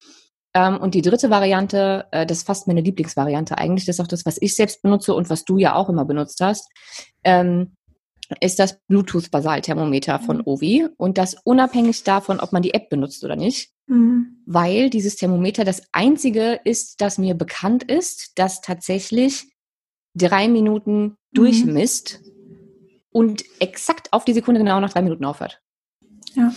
[0.54, 4.08] Ähm, und die dritte Variante, äh, das ist fast meine Lieblingsvariante eigentlich, das ist auch
[4.08, 6.70] das, was ich selbst benutze und was du ja auch immer benutzt hast,
[7.24, 7.72] ähm,
[8.40, 10.44] ist das Bluetooth-Basalthermometer von mhm.
[10.46, 14.44] Ovi und das unabhängig davon, ob man die App benutzt oder nicht, mhm.
[14.46, 19.51] weil dieses Thermometer das einzige ist, das mir bekannt ist, das tatsächlich
[20.16, 21.16] drei Minuten mhm.
[21.34, 22.22] durchmisst
[23.12, 25.62] und exakt auf die Sekunde genau nach drei Minuten aufhört.
[26.36, 26.54] Ja.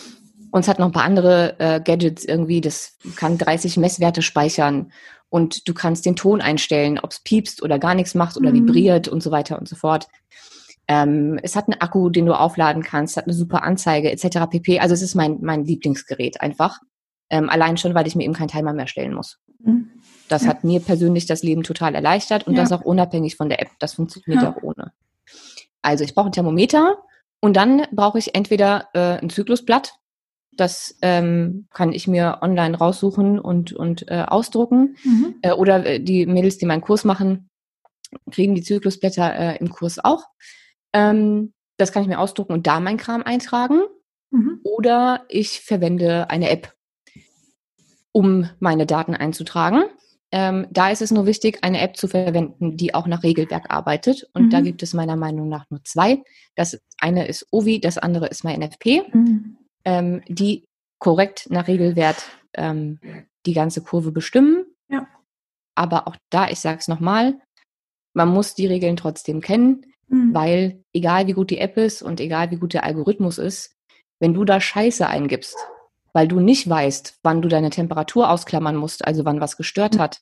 [0.50, 4.92] Und es hat noch ein paar andere äh, Gadgets irgendwie, das kann 30 Messwerte speichern
[5.28, 8.68] und du kannst den Ton einstellen, ob es piepst oder gar nichts macht oder mhm.
[8.68, 10.06] vibriert und so weiter und so fort.
[10.86, 14.46] Ähm, es hat einen Akku, den du aufladen kannst, hat eine super Anzeige etc.
[14.50, 14.78] pp.
[14.78, 16.78] Also es ist mein, mein Lieblingsgerät einfach.
[17.30, 19.40] Ähm, allein schon, weil ich mir eben keinen Timer mehr stellen muss.
[19.58, 19.90] Mhm.
[20.28, 20.48] Das ja.
[20.48, 22.62] hat mir persönlich das Leben total erleichtert und ja.
[22.62, 23.68] das auch unabhängig von der App.
[23.78, 24.50] Das funktioniert ja.
[24.54, 24.92] auch ohne.
[25.82, 26.98] Also ich brauche ein Thermometer
[27.40, 29.94] und dann brauche ich entweder äh, ein Zyklusblatt,
[30.56, 34.96] das ähm, kann ich mir online raussuchen und, und äh, ausdrucken.
[35.04, 35.34] Mhm.
[35.42, 37.48] Äh, oder äh, die Mädels, die meinen Kurs machen,
[38.30, 40.24] kriegen die Zyklusblätter äh, im Kurs auch.
[40.92, 43.82] Ähm, das kann ich mir ausdrucken und da mein Kram eintragen.
[44.30, 44.60] Mhm.
[44.62, 46.72] Oder ich verwende eine App,
[48.12, 49.84] um meine Daten einzutragen.
[50.36, 54.28] Ähm, da ist es nur wichtig, eine App zu verwenden, die auch nach Regelwerk arbeitet.
[54.34, 54.50] Und mhm.
[54.50, 56.22] da gibt es meiner Meinung nach nur zwei.
[56.56, 59.04] Das eine ist Ovi, das andere ist MyNFP.
[59.12, 60.66] Mhm ähm, die
[60.98, 62.98] korrekt nach Regelwert ähm,
[63.46, 64.64] die ganze Kurve bestimmen.
[64.88, 65.06] Ja.
[65.74, 67.38] Aber auch da, ich sage es nochmal,
[68.14, 70.34] man muss die Regeln trotzdem kennen, mhm.
[70.34, 73.76] weil egal wie gut die App ist und egal wie gut der Algorithmus ist,
[74.20, 75.56] wenn du da Scheiße eingibst,
[76.14, 79.98] weil du nicht weißt, wann du deine Temperatur ausklammern musst, also wann was gestört mhm.
[79.98, 80.20] hat,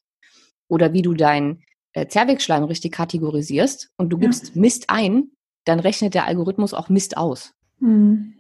[0.67, 4.61] oder wie du deinen äh, Zervixschleim richtig kategorisierst und du gibst ja.
[4.61, 5.31] Mist ein,
[5.65, 7.53] dann rechnet der Algorithmus auch Mist aus.
[7.79, 8.39] Mhm.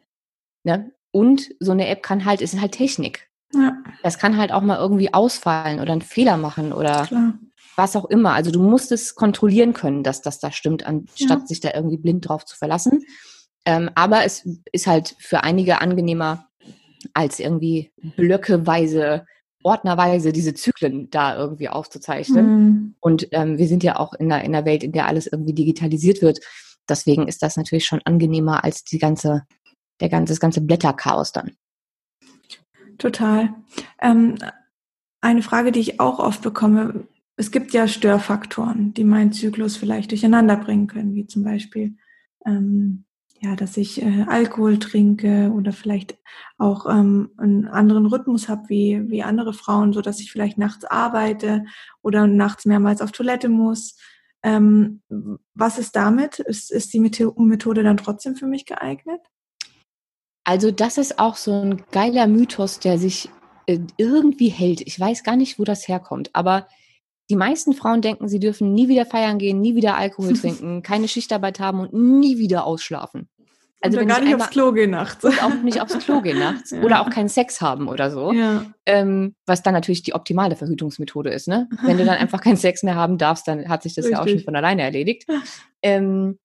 [0.64, 0.92] Ne?
[1.10, 3.28] Und so eine App kann halt, ist halt Technik.
[3.54, 3.76] Ja.
[4.02, 7.34] Das kann halt auch mal irgendwie ausfallen oder einen Fehler machen oder Klar.
[7.76, 8.32] was auch immer.
[8.32, 11.46] Also du musst es kontrollieren können, dass das da stimmt, anstatt ja.
[11.46, 13.04] sich da irgendwie blind drauf zu verlassen.
[13.66, 16.48] Ähm, aber es ist halt für einige angenehmer,
[17.14, 19.26] als irgendwie blöckeweise,
[19.62, 22.46] ordnerweise diese Zyklen da irgendwie aufzuzeichnen.
[22.46, 22.94] Mhm.
[23.00, 25.54] Und ähm, wir sind ja auch in einer, in einer Welt, in der alles irgendwie
[25.54, 26.40] digitalisiert wird.
[26.88, 29.42] Deswegen ist das natürlich schon angenehmer als die ganze
[30.02, 31.52] der ganze, das ganze Blätterchaos dann.
[32.98, 33.54] Total.
[34.00, 34.36] Ähm,
[35.20, 40.10] eine Frage, die ich auch oft bekomme, es gibt ja Störfaktoren, die meinen Zyklus vielleicht
[40.10, 41.96] durcheinander bringen können, wie zum Beispiel,
[42.44, 43.04] ähm,
[43.42, 46.16] ja, dass ich äh, Alkohol trinke oder vielleicht
[46.58, 50.84] auch ähm, einen anderen Rhythmus habe wie, wie andere Frauen, so dass ich vielleicht nachts
[50.84, 51.64] arbeite
[52.02, 53.96] oder nachts mehrmals auf Toilette muss.
[54.44, 55.02] Ähm,
[55.54, 56.38] was ist damit?
[56.38, 59.20] Ist, ist die Methode dann trotzdem für mich geeignet?
[60.44, 63.28] Also das ist auch so ein geiler Mythos, der sich
[63.66, 64.82] äh, irgendwie hält.
[64.82, 66.68] Ich weiß gar nicht, wo das herkommt, aber
[67.30, 71.08] die meisten Frauen denken, sie dürfen nie wieder feiern gehen, nie wieder Alkohol trinken, keine
[71.08, 73.28] Schichtarbeit haben und nie wieder ausschlafen.
[73.84, 75.24] Also oder gar nicht einmal, aufs Klo gehen nachts.
[75.24, 76.70] Und auch nicht aufs Klo gehen nachts.
[76.72, 76.82] Ja.
[76.82, 78.32] Oder auch keinen Sex haben oder so.
[78.32, 78.64] Ja.
[78.86, 81.48] Ähm, was dann natürlich die optimale Verhütungsmethode ist.
[81.48, 81.68] Ne?
[81.82, 84.16] Wenn du dann einfach keinen Sex mehr haben darfst, dann hat sich das Richtig.
[84.16, 85.26] ja auch schon von alleine erledigt.
[85.82, 86.38] Ähm,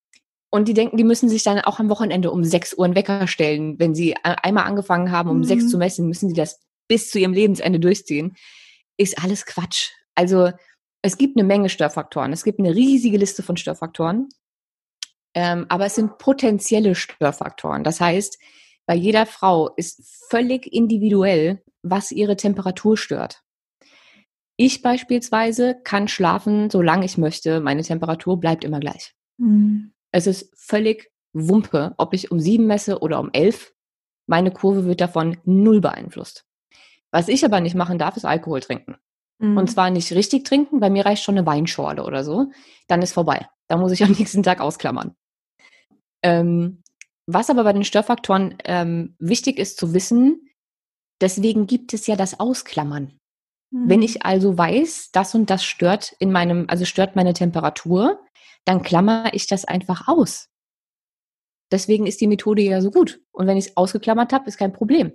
[0.50, 3.26] und die denken, die müssen sich dann auch am Wochenende um 6 Uhr einen Wecker
[3.26, 3.78] stellen.
[3.78, 5.44] Wenn sie einmal angefangen haben, um mhm.
[5.44, 8.34] 6 zu messen, müssen sie das bis zu ihrem Lebensende durchziehen.
[8.96, 9.90] Ist alles Quatsch.
[10.18, 10.50] Also
[11.00, 12.32] es gibt eine Menge Störfaktoren.
[12.32, 14.28] Es gibt eine riesige Liste von Störfaktoren.
[15.32, 17.84] Ähm, aber es sind potenzielle Störfaktoren.
[17.84, 18.36] Das heißt,
[18.84, 23.44] bei jeder Frau ist völlig individuell, was ihre Temperatur stört.
[24.56, 27.60] Ich beispielsweise kann schlafen, solange ich möchte.
[27.60, 29.14] Meine Temperatur bleibt immer gleich.
[29.36, 29.92] Mhm.
[30.10, 33.72] Es ist völlig Wumpe, ob ich um sieben messe oder um elf.
[34.26, 36.44] Meine Kurve wird davon null beeinflusst.
[37.12, 38.96] Was ich aber nicht machen darf, ist Alkohol trinken.
[39.38, 39.56] Mhm.
[39.56, 42.50] Und zwar nicht richtig trinken, bei mir reicht schon eine Weinschorle oder so.
[42.86, 43.48] Dann ist vorbei.
[43.68, 45.14] Da muss ich am nächsten Tag ausklammern.
[46.22, 46.82] Ähm,
[47.26, 50.50] was aber bei den Störfaktoren ähm, wichtig ist zu wissen,
[51.20, 53.18] deswegen gibt es ja das Ausklammern.
[53.70, 53.88] Mhm.
[53.88, 58.20] Wenn ich also weiß, das und das stört in meinem, also stört meine Temperatur,
[58.64, 60.48] dann klammer ich das einfach aus.
[61.70, 63.20] Deswegen ist die Methode ja so gut.
[63.30, 65.12] Und wenn ich es ausgeklammert habe, ist kein Problem.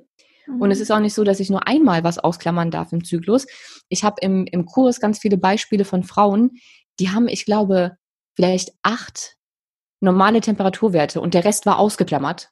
[0.48, 0.62] Mhm.
[0.62, 0.84] Und es mhm.
[0.84, 3.48] ist auch nicht so, dass ich nur einmal was ausklammern darf im Zyklus.
[3.90, 6.52] Ich habe im, im Kurs ganz viele Beispiele von Frauen,
[7.00, 7.98] die haben, ich glaube,
[8.36, 9.38] vielleicht acht
[10.00, 12.50] normale Temperaturwerte und der Rest war ausgeklammert.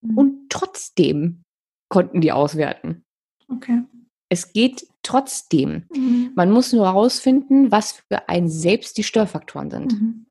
[0.00, 0.18] Mhm.
[0.18, 1.44] Und trotzdem
[1.88, 3.04] konnten die auswerten.
[3.48, 3.82] Okay.
[4.28, 5.86] Es geht trotzdem.
[5.94, 6.32] Mhm.
[6.34, 9.92] Man muss nur herausfinden, was für ein selbst die Störfaktoren sind.
[9.92, 10.26] Mhm.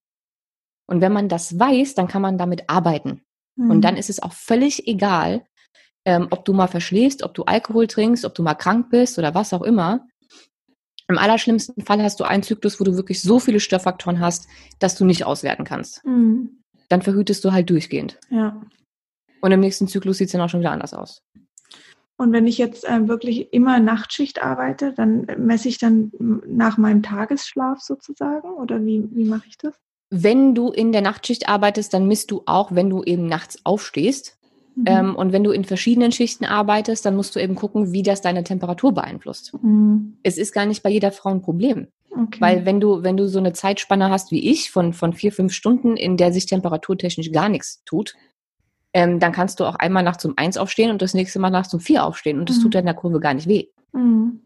[0.87, 3.21] Und wenn man das weiß, dann kann man damit arbeiten.
[3.55, 3.71] Mhm.
[3.71, 5.45] Und dann ist es auch völlig egal,
[6.07, 9.35] ähm, ob du mal verschläfst, ob du Alkohol trinkst, ob du mal krank bist oder
[9.35, 10.07] was auch immer.
[11.09, 14.47] Im allerschlimmsten Fall hast du einen Zyklus, wo du wirklich so viele Störfaktoren hast,
[14.79, 16.05] dass du nicht auswerten kannst.
[16.05, 16.63] Mhm.
[16.87, 18.17] Dann verhütest du halt durchgehend.
[18.29, 18.61] Ja.
[19.41, 21.21] Und im nächsten Zyklus sieht es dann auch schon wieder anders aus.
[22.15, 26.11] Und wenn ich jetzt ähm, wirklich immer Nachtschicht arbeite, dann messe ich dann
[26.47, 28.49] nach meinem Tagesschlaf sozusagen?
[28.49, 29.75] Oder wie, wie mache ich das?
[30.09, 34.37] Wenn du in der Nachtschicht arbeitest, dann misst du auch, wenn du eben nachts aufstehst.
[34.77, 34.83] Mhm.
[34.85, 38.21] Ähm, und wenn du in verschiedenen Schichten arbeitest, dann musst du eben gucken, wie das
[38.21, 39.53] deine Temperatur beeinflusst.
[39.61, 40.17] Mhm.
[40.23, 41.87] Es ist gar nicht bei jeder Frau ein Problem.
[42.11, 42.39] Okay.
[42.39, 45.53] Weil wenn du, wenn du so eine Zeitspanne hast wie ich von, von vier, fünf
[45.53, 48.13] Stunden, in der sich temperaturtechnisch gar nichts tut,
[48.93, 51.73] ähm, dann kannst du auch einmal nachts um eins aufstehen und das nächste Mal nachts
[51.73, 52.61] um vier aufstehen und das Mhm.
[52.61, 53.65] tut deiner Kurve gar nicht weh.
[53.93, 54.41] Mhm.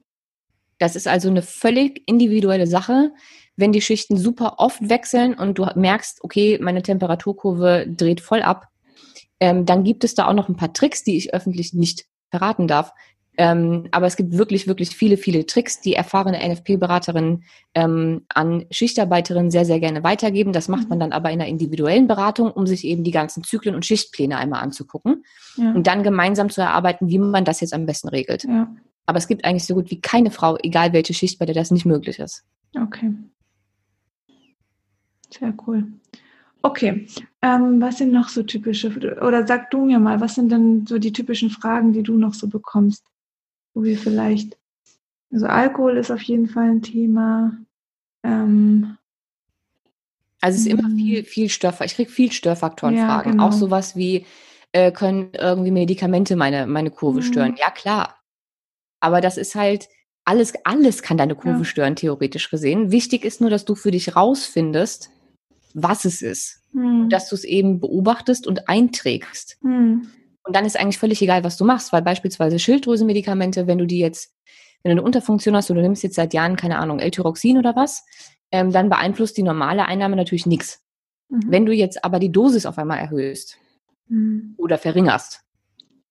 [0.80, 3.12] Das ist also eine völlig individuelle Sache.
[3.56, 8.68] Wenn die Schichten super oft wechseln und du merkst, okay, meine Temperaturkurve dreht voll ab,
[9.42, 12.68] ähm, dann gibt es da auch noch ein paar Tricks, die ich öffentlich nicht verraten
[12.70, 12.94] darf.
[13.38, 19.50] Ähm, aber es gibt wirklich, wirklich viele, viele Tricks, die erfahrene NFP-Beraterinnen ähm, an Schichtarbeiterinnen
[19.52, 20.52] sehr, sehr gerne weitergeben.
[20.54, 23.74] Das macht man dann aber in einer individuellen Beratung, um sich eben die ganzen Zyklen
[23.74, 25.24] und Schichtpläne einmal anzugucken
[25.56, 25.72] Ja.
[25.74, 28.44] und dann gemeinsam zu erarbeiten, wie man das jetzt am besten regelt.
[28.44, 28.68] ja.
[29.08, 31.72] Aber es gibt eigentlich so gut wie keine Frau, egal welche Schicht, bei der das
[31.72, 32.44] nicht möglich ist.
[32.80, 33.12] Okay.
[35.34, 35.86] Sehr cool.
[36.64, 37.08] Okay.
[37.42, 38.90] Ähm, was sind noch so typische,
[39.22, 42.34] oder sag du mir mal, was sind denn so die typischen Fragen, die du noch
[42.34, 43.04] so bekommst?
[43.74, 44.58] Wo wir vielleicht,
[45.32, 47.58] also Alkohol ist auf jeden Fall ein Thema.
[48.24, 48.98] Ähm,
[50.42, 50.98] Also es ist immer Mhm.
[50.98, 51.86] viel, viel Störfaktoren.
[51.88, 53.26] Ich kriege viel Störfaktorenfragen.
[53.26, 53.48] Ja, genau.
[53.48, 54.26] Auch sowas wie,
[54.72, 57.24] äh, können irgendwie Medikamente meine, meine Kurve Mhm.
[57.24, 57.56] stören?
[57.58, 58.20] Ja, klar.
[59.00, 59.88] Aber das ist halt,
[60.26, 61.66] alles, alles kann deine Kurve Ja.
[61.66, 62.92] stören, theoretisch gesehen.
[62.92, 65.12] Wichtig ist nur, dass du für dich rausfindest,
[65.74, 66.62] was es ist.
[66.74, 69.58] hm, Dass du es eben beobachtest und einträgst.
[69.62, 70.08] hm,
[70.44, 74.00] Und dann ist eigentlich völlig egal, was du machst, weil beispielsweise Schilddrüsenmedikamente, wenn du die
[74.00, 74.34] jetzt,
[74.84, 77.76] wenn du eine Unterfunktion hast oder du nimmst jetzt seit Jahren, keine Ahnung, L-Tyroxin oder
[77.76, 78.04] was,
[78.52, 80.82] ähm, dann beeinflusst die normale Einnahme natürlich nichts.
[81.30, 83.58] mhm, Wenn du jetzt aber die Dosis auf einmal erhöhst
[84.08, 85.42] hm, oder verringerst,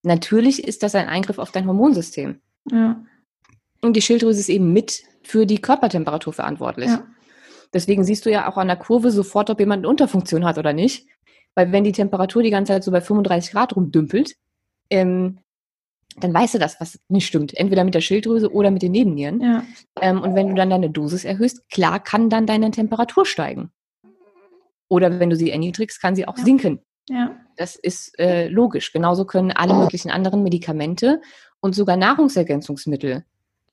[0.02, 2.40] natürlich ist das ein Eingriff auf dein Hormonsystem.
[2.70, 3.02] ja,
[3.82, 6.88] Und die Schilddrüse ist eben mit für die Körpertemperatur verantwortlich.
[6.88, 7.04] ja,
[7.72, 10.72] Deswegen siehst du ja auch an der Kurve sofort, ob jemand eine Unterfunktion hat oder
[10.72, 11.06] nicht.
[11.54, 14.34] Weil wenn die Temperatur die ganze Zeit so bei 35 Grad rumdümpelt,
[14.90, 15.38] ähm,
[16.18, 17.56] dann weißt du das, was nicht stimmt.
[17.56, 19.40] Entweder mit der Schilddrüse oder mit den Nebennieren.
[19.40, 19.64] ja,
[20.00, 23.70] Ähm, und wenn du dann deine Dosis erhöhst, klar kann dann deine Temperatur steigen.
[24.88, 26.44] Oder wenn du sie erniedrigst, kann sie auch Ja.
[26.44, 26.80] sinken.
[27.08, 28.92] ja, Das ist äh, logisch.
[28.92, 31.20] Genauso können alle möglichen anderen Medikamente
[31.60, 33.24] und sogar Nahrungsergänzungsmittel,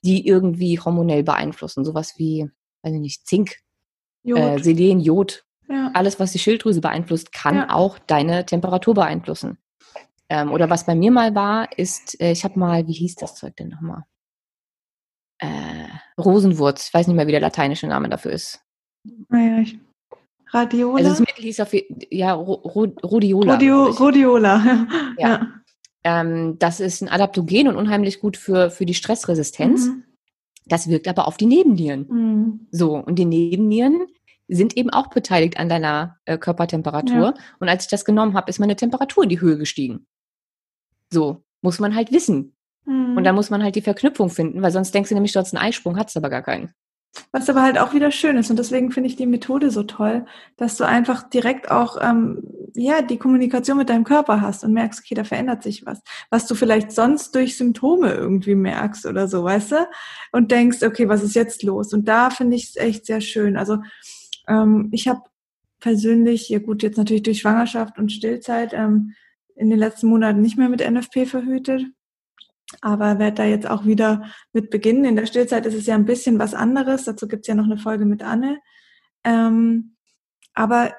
[0.03, 2.49] die irgendwie hormonell beeinflussen, sowas wie,
[2.83, 3.57] weiß ich nicht, Zink,
[4.23, 7.69] Jod, äh, Selen, Jod, ja, alles, was die Schilddrüse beeinflusst, kann Ja.
[7.73, 9.57] auch deine Temperatur beeinflussen.
[10.29, 13.35] Ähm, oder was bei mir mal war, ist, äh, ich habe mal, wie hieß das
[13.35, 14.03] Zeug denn nochmal?
[15.39, 15.87] Äh,
[16.19, 18.61] Rosenwurz, ich weiß nicht mehr, wie der lateinische Name dafür ist.
[19.29, 19.79] naja, ich,
[20.49, 21.73] Radiola, Also das Mittel hieß auf,
[22.09, 23.53] ja, Rhodiola.
[23.53, 23.85] Rodio.
[23.85, 25.47] Rhodiola, ja, Ja.
[26.03, 29.87] Ähm, das ist ein Adaptogen und unheimlich gut für, für die Stressresistenz.
[29.87, 30.03] Mhm.
[30.67, 32.07] Das wirkt aber auf die Nebennieren.
[32.09, 32.67] Mhm.
[32.71, 34.07] So, und die Nebennieren
[34.47, 37.15] sind eben auch beteiligt an deiner äh, Körpertemperatur.
[37.15, 37.33] Ja.
[37.59, 40.07] Und als ich das genommen habe, ist meine Temperatur in die Höhe gestiegen.
[41.11, 42.55] So, muss man halt wissen.
[42.85, 43.17] Mhm.
[43.17, 45.53] Und dann muss man halt die Verknüpfung finden, weil sonst denkst du nämlich, du hast
[45.53, 46.73] einen Eisprung, hast aber gar keinen.
[47.31, 50.25] Was aber halt auch wieder schön ist und deswegen finde ich die Methode so toll,
[50.57, 55.01] dass du einfach direkt auch ähm, ja die Kommunikation mit deinem Körper hast und merkst,
[55.01, 59.43] okay, da verändert sich was, was du vielleicht sonst durch Symptome irgendwie merkst oder so,
[59.43, 59.87] weißt du?
[60.31, 61.93] Und denkst, okay, was ist jetzt los?
[61.93, 63.57] Und da finde ich es echt sehr schön.
[63.57, 63.79] Also
[64.47, 65.21] ähm, ich habe
[65.79, 69.13] persönlich, ja gut, jetzt natürlich durch Schwangerschaft und Stillzeit ähm,
[69.55, 71.83] in den letzten Monaten nicht mehr mit NFP verhütet.
[72.81, 75.05] Aber werde da jetzt auch wieder mit beginnen.
[75.05, 77.05] In der Stillzeit ist es ja ein bisschen was anderes.
[77.05, 78.59] Dazu gibt es ja noch eine Folge mit Anne.
[79.23, 79.95] Ähm,
[80.53, 80.93] aber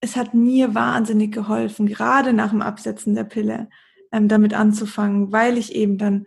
[0.00, 3.68] es hat mir wahnsinnig geholfen, gerade nach dem Absetzen der Pille,
[4.12, 6.26] ähm, damit anzufangen, weil ich eben dann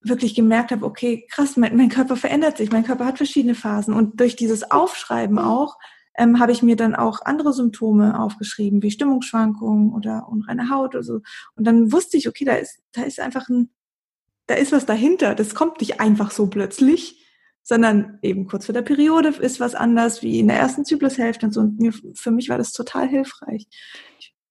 [0.00, 3.92] wirklich gemerkt habe, okay, krass, mein, mein Körper verändert sich, mein Körper hat verschiedene Phasen.
[3.92, 5.76] Und durch dieses Aufschreiben auch
[6.16, 11.02] ähm, habe ich mir dann auch andere Symptome aufgeschrieben, wie Stimmungsschwankungen oder unreine Haut oder
[11.02, 11.20] so.
[11.54, 13.70] Und dann wusste ich, okay, da ist, da ist einfach ein,
[14.46, 15.34] da ist was dahinter.
[15.34, 17.22] Das kommt nicht einfach so plötzlich,
[17.62, 21.52] sondern eben kurz vor der Periode ist was anders wie in der ersten Zyklushälfte und
[21.52, 21.60] so.
[21.60, 23.66] Und mir, für mich war das total hilfreich.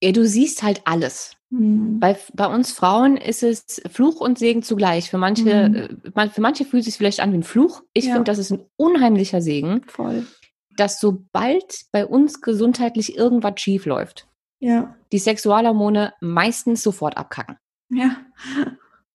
[0.03, 1.31] Ja, du siehst halt alles.
[1.49, 1.99] Mhm.
[1.99, 5.09] Bei, bei uns Frauen ist es Fluch und Segen zugleich.
[5.09, 6.31] Für manche, mhm.
[6.31, 7.81] für manche fühlt es sich vielleicht an wie ein Fluch.
[7.93, 8.13] Ich ja.
[8.13, 9.81] finde, das ist ein unheimlicher Segen.
[9.87, 10.27] Voll.
[10.77, 14.27] Dass sobald bei uns gesundheitlich irgendwas schief läuft,
[14.59, 14.95] ja.
[15.11, 17.57] die Sexualhormone meistens sofort abkacken.
[17.89, 18.17] Ja.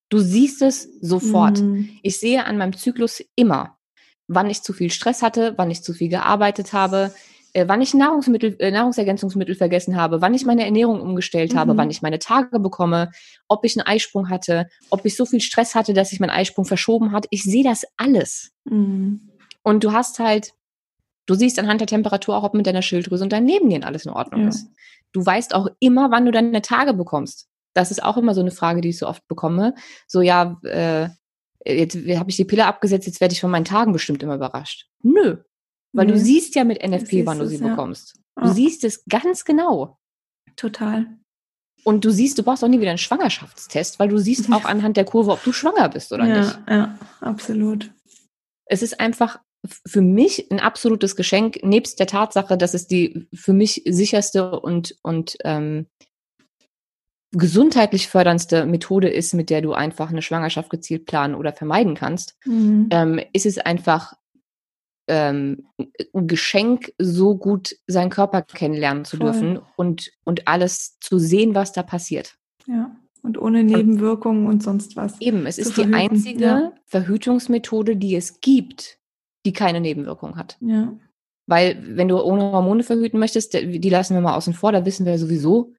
[0.08, 1.60] Du siehst es sofort.
[1.60, 1.90] Mhm.
[2.02, 3.78] Ich sehe an meinem Zyklus immer,
[4.26, 7.12] wann ich zu viel Stress hatte, wann ich zu viel gearbeitet habe,
[7.52, 11.58] äh, wann ich Nahrungsmittel, äh, Nahrungsergänzungsmittel vergessen habe, wann ich meine Ernährung umgestellt mhm.
[11.58, 13.10] habe, wann ich meine Tage bekomme,
[13.48, 16.64] ob ich einen Eisprung hatte, ob ich so viel Stress hatte, dass ich meinen Eisprung
[16.64, 17.26] verschoben hat.
[17.30, 18.52] Ich sehe das alles.
[18.64, 19.28] Mhm.
[19.62, 20.52] Und du hast halt,
[21.30, 24.10] du siehst anhand der Temperatur auch, ob mit deiner Schilddrüse und deinem Nebennieren alles in
[24.10, 24.48] Ordnung ja.
[24.48, 24.68] ist.
[25.12, 27.48] Du weißt auch immer, wann du deine Tage bekommst.
[27.72, 29.74] Das ist auch immer so eine Frage, die ich so oft bekomme.
[30.08, 31.08] So, ja, äh,
[31.64, 34.88] jetzt habe ich die Pille abgesetzt, jetzt werde ich von meinen Tagen bestimmt immer überrascht.
[35.02, 35.36] Nö,
[35.92, 36.12] weil nee.
[36.12, 38.18] du siehst ja mit NFP, wann du sie es, bekommst.
[38.36, 38.52] Du oh.
[38.52, 39.98] siehst es ganz genau.
[40.56, 41.06] Total.
[41.84, 44.96] Und du siehst, du brauchst auch nie wieder einen Schwangerschaftstest, weil du siehst auch anhand
[44.96, 46.58] der Kurve, ob du schwanger bist oder ja, nicht.
[46.68, 47.92] Ja, absolut.
[48.66, 53.52] Es ist einfach für mich ein absolutes Geschenk, nebst der Tatsache, dass es die für
[53.52, 55.86] mich sicherste und, und ähm,
[57.32, 62.36] gesundheitlich förderndste Methode ist, mit der du einfach eine Schwangerschaft gezielt planen oder vermeiden kannst,
[62.44, 62.88] mhm.
[62.90, 64.14] ähm, ist es einfach
[65.08, 65.66] ähm,
[66.14, 69.26] ein Geschenk, so gut seinen Körper kennenlernen zu Voll.
[69.32, 72.36] dürfen und, und alles zu sehen, was da passiert.
[72.66, 75.20] Ja, und ohne Nebenwirkungen und, und sonst was.
[75.20, 75.92] Eben, es ist verhüten.
[75.92, 76.72] die einzige ja.
[76.86, 78.99] Verhütungsmethode, die es gibt,
[79.44, 80.56] die keine Nebenwirkung hat.
[80.60, 80.92] Ja.
[81.46, 85.06] Weil, wenn du ohne Hormone verhüten möchtest, die lassen wir mal außen vor, da wissen
[85.06, 85.72] wir sowieso,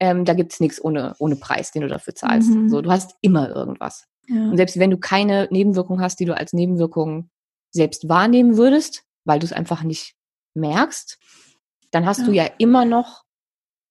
[0.00, 2.50] ähm, da gibt es nichts ohne, ohne Preis, den du dafür zahlst.
[2.50, 2.68] Mhm.
[2.68, 4.06] So, du hast immer irgendwas.
[4.28, 4.50] Ja.
[4.50, 7.30] Und selbst wenn du keine Nebenwirkung hast, die du als Nebenwirkung
[7.70, 10.14] selbst wahrnehmen würdest, weil du es einfach nicht
[10.54, 11.18] merkst,
[11.90, 12.24] dann hast ja.
[12.26, 13.24] du ja immer noch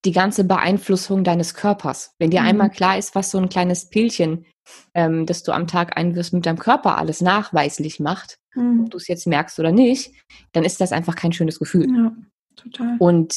[0.05, 2.13] die ganze Beeinflussung deines Körpers.
[2.19, 2.47] Wenn dir mhm.
[2.47, 4.45] einmal klar ist, was so ein kleines Pillchen,
[4.93, 8.83] ähm, das du am Tag einwirfst, mit deinem Körper alles nachweislich macht, mhm.
[8.83, 10.13] ob du es jetzt merkst oder nicht,
[10.53, 11.87] dann ist das einfach kein schönes Gefühl.
[11.89, 12.11] Ja,
[12.55, 12.95] total.
[12.99, 13.35] Und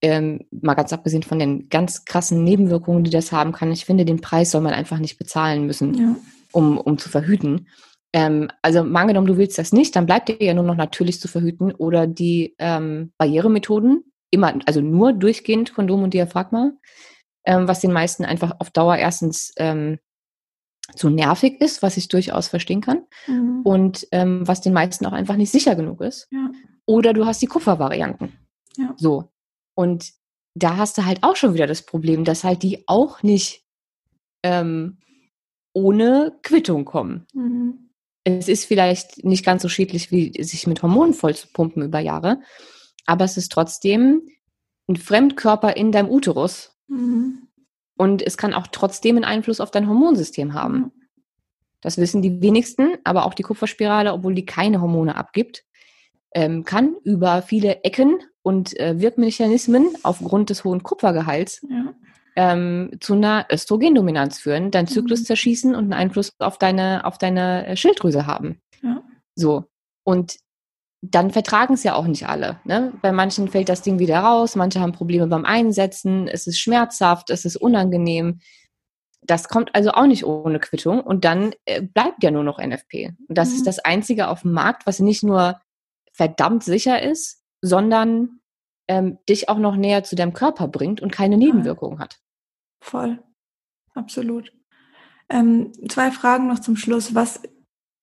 [0.00, 4.04] ähm, mal ganz abgesehen von den ganz krassen Nebenwirkungen, die das haben kann, ich finde,
[4.04, 6.16] den Preis soll man einfach nicht bezahlen müssen, ja.
[6.52, 7.68] um, um zu verhüten.
[8.12, 11.20] Ähm, also mal angenommen, du willst das nicht, dann bleibt dir ja nur noch natürlich
[11.20, 16.72] zu verhüten oder die ähm, Barrieremethoden, immer, also nur durchgehend Kondom und Diaphragma,
[17.44, 19.98] ähm, was den meisten einfach auf Dauer erstens ähm,
[20.94, 23.62] zu nervig ist, was ich durchaus verstehen kann, mhm.
[23.64, 26.28] und ähm, was den meisten auch einfach nicht sicher genug ist.
[26.30, 26.50] Ja.
[26.86, 28.32] Oder du hast die Kupfervarianten.
[28.76, 28.94] Ja.
[28.96, 29.30] So.
[29.74, 30.12] Und
[30.54, 33.64] da hast du halt auch schon wieder das Problem, dass halt die auch nicht
[34.42, 34.98] ähm,
[35.72, 37.26] ohne Quittung kommen.
[37.34, 37.88] Mhm
[38.36, 42.00] es ist vielleicht nicht ganz so schädlich, wie sich mit Hormonen voll zu pumpen über
[42.00, 42.40] Jahre,
[43.08, 44.22] aber es ist trotzdem
[44.88, 46.76] ein Fremdkörper in deinem Uterus.
[46.88, 47.48] Mhm.
[47.96, 50.78] Und es kann auch trotzdem einen Einfluss auf dein Hormonsystem haben.
[50.78, 50.92] Mhm.
[51.80, 55.64] Das wissen die wenigsten, aber auch die Kupferspirale, obwohl die keine Hormone abgibt,
[56.34, 61.94] ähm, kann über viele Ecken und äh, Wirkmechanismen aufgrund des hohen Kupfergehalts ja
[62.38, 65.24] ähm, zu einer Östrogendominanz führen, deinen Zyklus mhm.
[65.24, 68.60] zerschießen und einen Einfluss auf deine, auf deine äh, Schilddrüse haben.
[68.80, 69.02] Ja.
[69.34, 69.64] So.
[70.04, 70.36] Und
[71.00, 72.60] dann vertragen es ja auch nicht alle.
[72.64, 72.92] Ne?
[73.02, 77.30] Bei manchen fällt das Ding wieder raus, manche haben Probleme beim Einsetzen, es ist schmerzhaft,
[77.30, 78.40] es ist unangenehm.
[79.22, 83.12] Das kommt also auch nicht ohne Quittung und dann äh, bleibt ja nur noch NFP.
[83.28, 83.56] Und das mhm.
[83.56, 85.60] ist das Einzige auf dem Markt, was nicht nur
[86.12, 88.40] verdammt sicher ist, sondern
[88.88, 92.18] ähm, dich auch noch näher zu deinem Körper bringt und keine Nebenwirkungen hat.
[92.80, 93.22] Voll.
[93.94, 94.52] Absolut.
[95.28, 97.14] Ähm, zwei Fragen noch zum Schluss.
[97.14, 97.42] Was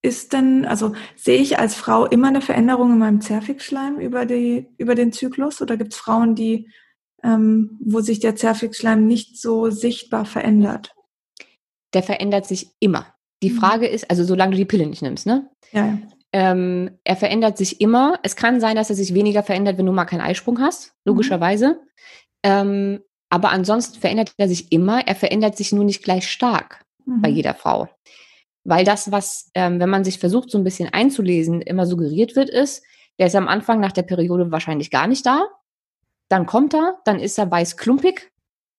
[0.06, 4.68] ist denn, also sehe ich als Frau immer eine Veränderung in meinem Zervixschleim über, die,
[4.78, 6.70] über den Zyklus oder gibt es Frauen, die,
[7.24, 10.94] ähm, wo sich der Zervixschleim nicht so sichtbar verändert?
[11.94, 13.08] Der verändert sich immer.
[13.42, 13.58] Die mhm.
[13.58, 15.50] Frage ist, also solange du die Pille nicht nimmst, ne?
[15.72, 15.98] Ja.
[16.32, 18.20] Ähm, er verändert sich immer.
[18.22, 21.70] Es kann sein, dass er sich weniger verändert, wenn du mal keinen Eisprung hast, logischerweise.
[21.70, 21.80] Mhm.
[22.44, 23.00] Ähm,
[23.30, 25.08] aber ansonsten verändert er sich immer.
[25.08, 27.22] Er verändert sich nur nicht gleich stark mhm.
[27.22, 27.90] bei jeder Frau.
[28.66, 32.50] Weil das, was, ähm, wenn man sich versucht, so ein bisschen einzulesen, immer suggeriert wird,
[32.50, 32.84] ist,
[33.20, 35.48] der ist am Anfang nach der Periode wahrscheinlich gar nicht da.
[36.30, 38.32] Dann kommt er, dann ist er weiß klumpig,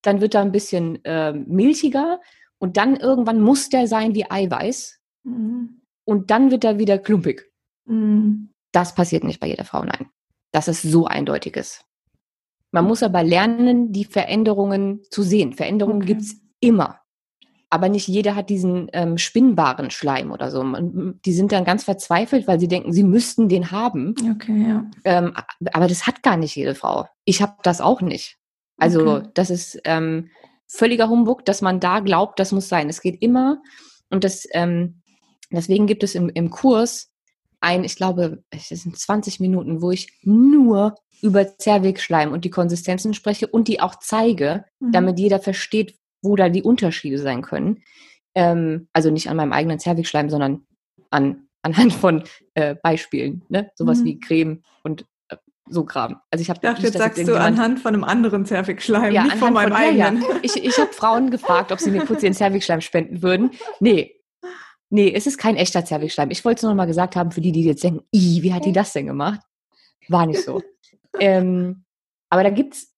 [0.03, 2.21] dann wird er ein bisschen äh, milchiger
[2.59, 5.01] und dann irgendwann muss der sein wie Eiweiß.
[5.23, 5.83] Mhm.
[6.05, 7.51] Und dann wird er wieder klumpig.
[7.87, 8.51] Mhm.
[8.73, 10.11] Das passiert nicht bei jeder Frau, nein.
[10.53, 11.85] Das ist so eindeutig ist.
[12.73, 15.53] Man muss aber lernen, die Veränderungen zu sehen.
[15.53, 16.17] Veränderungen okay.
[16.19, 17.01] es immer.
[17.71, 20.63] Aber nicht jeder hat diesen ähm, spinnbaren Schleim oder so.
[20.63, 24.15] Man, die sind dann ganz verzweifelt, weil sie denken, sie müssten den haben.
[24.35, 24.85] Okay, ja.
[25.05, 25.35] Ähm,
[25.73, 27.07] aber das hat gar nicht jede Frau.
[27.25, 28.39] Ich habe das auch nicht.
[28.79, 29.29] Also Okay.
[29.35, 30.31] das ist ähm,
[30.67, 32.89] völliger Humbug, dass man da glaubt, das muss sein.
[32.89, 33.61] Es geht immer
[34.11, 35.03] und das ähm,
[35.51, 37.11] deswegen gibt es im, im Kurs
[37.61, 43.15] ein, ich glaube, es sind 20 Minuten, wo ich nur über Zervixschleim und die Konsistenzen
[43.15, 44.93] spreche und die auch zeige, Mhm.
[44.93, 47.83] damit jeder versteht, wo da die Unterschiede sein können.
[48.35, 50.67] Ähm, also nicht an meinem eigenen Zervixschleim, sondern
[51.11, 53.71] an, anhand von äh, Beispielen, ne?
[53.75, 54.05] Sowas Mhm.
[54.05, 55.37] wie Creme und äh,
[55.69, 56.21] so Kram.
[56.31, 59.53] Also ich habe dachte, jetzt sagst du anhand von einem anderen Zervixschleim, ja, nicht von
[59.53, 60.07] meinem ja, ja.
[60.09, 60.25] eigenen.
[60.43, 63.51] Ich, ich habe Frauen gefragt, ob sie mir kurz ihren Zervixschleim spenden würden.
[63.81, 64.13] Nee.
[64.89, 66.31] Nee, es ist kein echter Zervixschleim.
[66.31, 68.53] Ich wollte es nur noch mal gesagt haben, für die, die jetzt denken, "Ih, wie
[68.55, 69.41] hat die das denn gemacht?
[70.09, 70.63] War nicht so.
[71.19, 71.85] ähm,
[72.31, 72.95] aber da gibt's,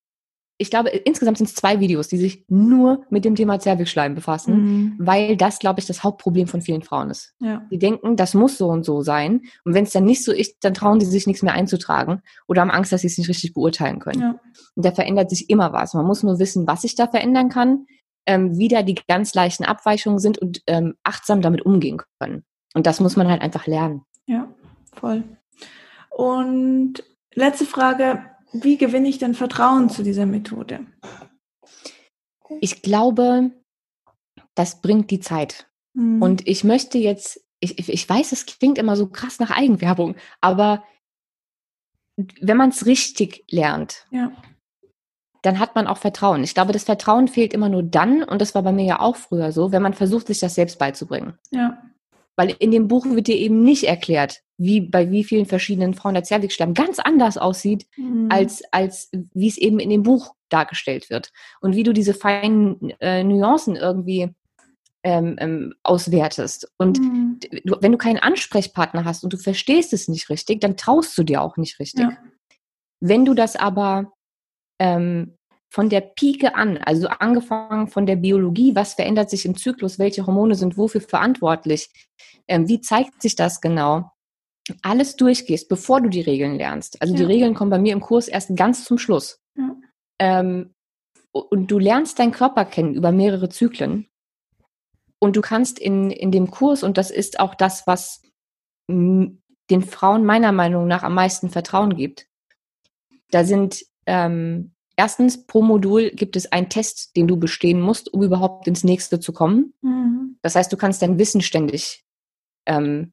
[0.61, 4.55] ich glaube, insgesamt sind es zwei Videos, die sich nur mit dem Thema Zervixschleim befassen,
[4.57, 4.95] Mhm.
[4.99, 7.33] weil das, glaube ich, das Hauptproblem von vielen Frauen ist.
[7.39, 7.63] Ja.
[7.71, 9.43] Die denken, das muss so und so sein.
[9.65, 12.61] Und wenn es dann nicht so ist, dann trauen sie sich nichts mehr einzutragen oder
[12.63, 14.21] haben Angst, dass sie es nicht richtig beurteilen können.
[14.21, 14.41] Ja.
[14.75, 15.95] Und da verändert sich immer was.
[15.95, 17.87] Man muss nur wissen, was sich da verändern kann,
[18.27, 22.45] ähm, wie da die ganz leichten Abweichungen sind und ähm, achtsam damit umgehen können.
[22.75, 24.03] Und das muss man halt einfach lernen.
[24.27, 24.49] Ja,
[24.93, 25.23] voll.
[26.11, 26.95] Und
[27.35, 28.23] letzte Frage,
[28.53, 30.87] wie gewinne ich denn Vertrauen zu dieser Methode?
[32.61, 33.51] Ich glaube,
[34.55, 35.69] das bringt die Zeit.
[35.95, 36.23] Mhm.
[36.23, 40.85] Und ich möchte jetzt, ich, ich- weiß, es klingt immer so krass nach Eigenwerbung, aber
[42.41, 44.33] wenn man es richtig lernt, ja,
[45.43, 46.43] dann hat man auch Vertrauen.
[46.43, 49.15] Ich glaube, das Vertrauen fehlt immer nur dann, und das war bei mir ja auch
[49.15, 51.39] früher so, wenn man versucht, sich das selbst beizubringen.
[51.53, 51.81] ja,
[52.39, 56.15] Weil in dem Buch wird dir eben nicht erklärt, wie bei wie vielen verschiedenen Frauen
[56.15, 58.29] der Zervixschleim ganz anders aussieht, Mhm.
[58.31, 61.33] als, als wie es eben in dem Buch dargestellt wird.
[61.61, 64.29] Und wie du diese feinen äh, Nuancen irgendwie
[65.03, 66.71] ähm, ähm, auswertest.
[66.79, 67.41] Und Mhm.
[67.65, 71.25] du, wenn du keinen Ansprechpartner hast und du verstehst es nicht richtig, dann traust du
[71.25, 72.03] dir auch nicht richtig.
[72.03, 72.19] Ja.
[73.01, 74.13] Wenn du das aber
[74.81, 75.38] ähm,
[75.71, 80.27] von der Pike an, also angefangen von der Biologie, was verändert sich im Zyklus, welche
[80.27, 81.91] Hormone sind wofür verantwortlich,
[82.47, 84.11] ähm, wie zeigt sich das genau,
[84.83, 87.01] alles durchgehst, bevor du die Regeln lernst.
[87.01, 87.29] Also die Ja.
[87.29, 89.41] Regeln kommen bei mir im Kurs erst ganz zum Schluss.
[89.57, 89.77] Ja.
[90.19, 90.75] Ähm,
[91.33, 94.09] und du lernst deinen Körper kennen über mehrere Zyklen.
[95.19, 98.23] Und du kannst in, in dem Kurs, und das ist auch das, was
[98.89, 102.27] den Frauen meiner Meinung nach am meisten Vertrauen gibt,
[103.31, 108.23] da sind ähm, erstens pro Modul gibt es einen Test, den du bestehen musst, um
[108.23, 109.73] überhaupt ins nächste zu kommen.
[109.81, 110.37] Mhm.
[110.43, 112.05] Das heißt, du kannst dein Wissen ständig
[112.67, 113.13] ähm,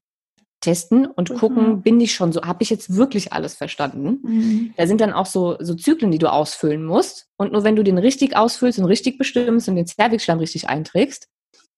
[0.62, 1.36] testen und Mhm.
[1.36, 4.20] gucken, bin ich schon so, habe ich jetzt wirklich alles verstanden?
[4.24, 4.74] Mhm.
[4.78, 7.28] Da sind dann auch so, so Zyklen, die du ausfüllen musst.
[7.38, 11.28] Und nur wenn du den richtig ausfüllst und richtig bestimmst und den Zervixschleim richtig einträgst,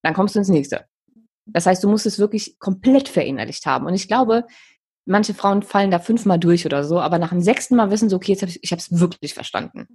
[0.03, 0.86] dann kommst du ins nächste.
[1.45, 3.86] Das heißt, du musst es wirklich komplett verinnerlicht haben.
[3.86, 4.45] Und ich glaube,
[5.08, 8.16] manche Frauen fallen da fünfmal durch oder so, aber nach dem sechsten Mal wissen sie,
[8.16, 9.88] okay, jetzt hab ich, ich habe es wirklich verstanden.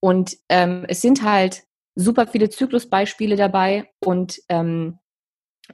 [0.00, 1.64] Und ähm, es sind halt
[1.94, 4.98] super viele Zyklusbeispiele dabei und, ähm,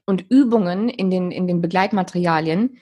[0.07, 2.79] und Übungen in den, in den Begleitmaterialien,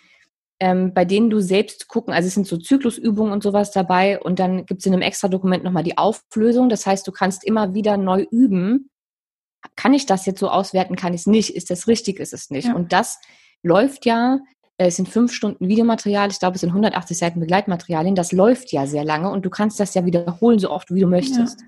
[0.61, 4.39] ähm, bei denen du selbst gucken, also es sind so Zyklusübungen und sowas dabei und
[4.39, 6.69] dann gibt es in einem extra Dokument nochmal die Auflösung.
[6.69, 8.91] Das heißt, du kannst immer wieder neu üben.
[9.77, 11.55] Kann ich das jetzt so auswerten, kann ich es nicht?
[11.55, 12.69] Ist das richtig, ist es nicht?
[12.69, 12.75] Ja.
[12.75, 13.19] Und das
[13.63, 14.39] läuft ja,
[14.77, 18.87] es sind fünf Stunden Videomaterial, ich glaube, es sind 180 Seiten Begleitmaterialien, das läuft ja
[18.87, 21.61] sehr lange und du kannst das ja wiederholen, so oft wie du möchtest.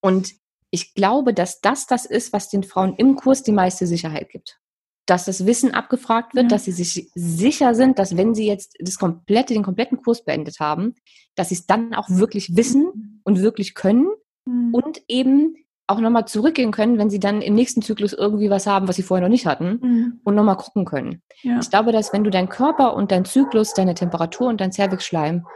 [0.00, 0.32] Und
[0.70, 4.60] ich glaube, dass das das ist, was den Frauen im Kurs die meiste Sicherheit gibt.
[5.06, 6.48] Dass das Wissen abgefragt wird, Ja.
[6.50, 10.60] dass sie sich sicher sind, dass wenn sie jetzt das komplette, den kompletten Kurs beendet
[10.60, 10.94] haben,
[11.34, 14.08] dass sie es dann auch wirklich wissen und wirklich können
[14.46, 14.74] Mhm.
[14.74, 15.56] und eben
[15.88, 19.02] auch nochmal zurückgehen können, wenn sie dann im nächsten Zyklus irgendwie was haben, was sie
[19.02, 20.20] vorher noch nicht hatten Mhm.
[20.22, 21.22] und nochmal gucken können.
[21.42, 21.58] Ja.
[21.60, 25.46] Ich glaube, dass wenn du deinen Körper und deinen Zyklus, deine Temperatur und dein Zervixschleim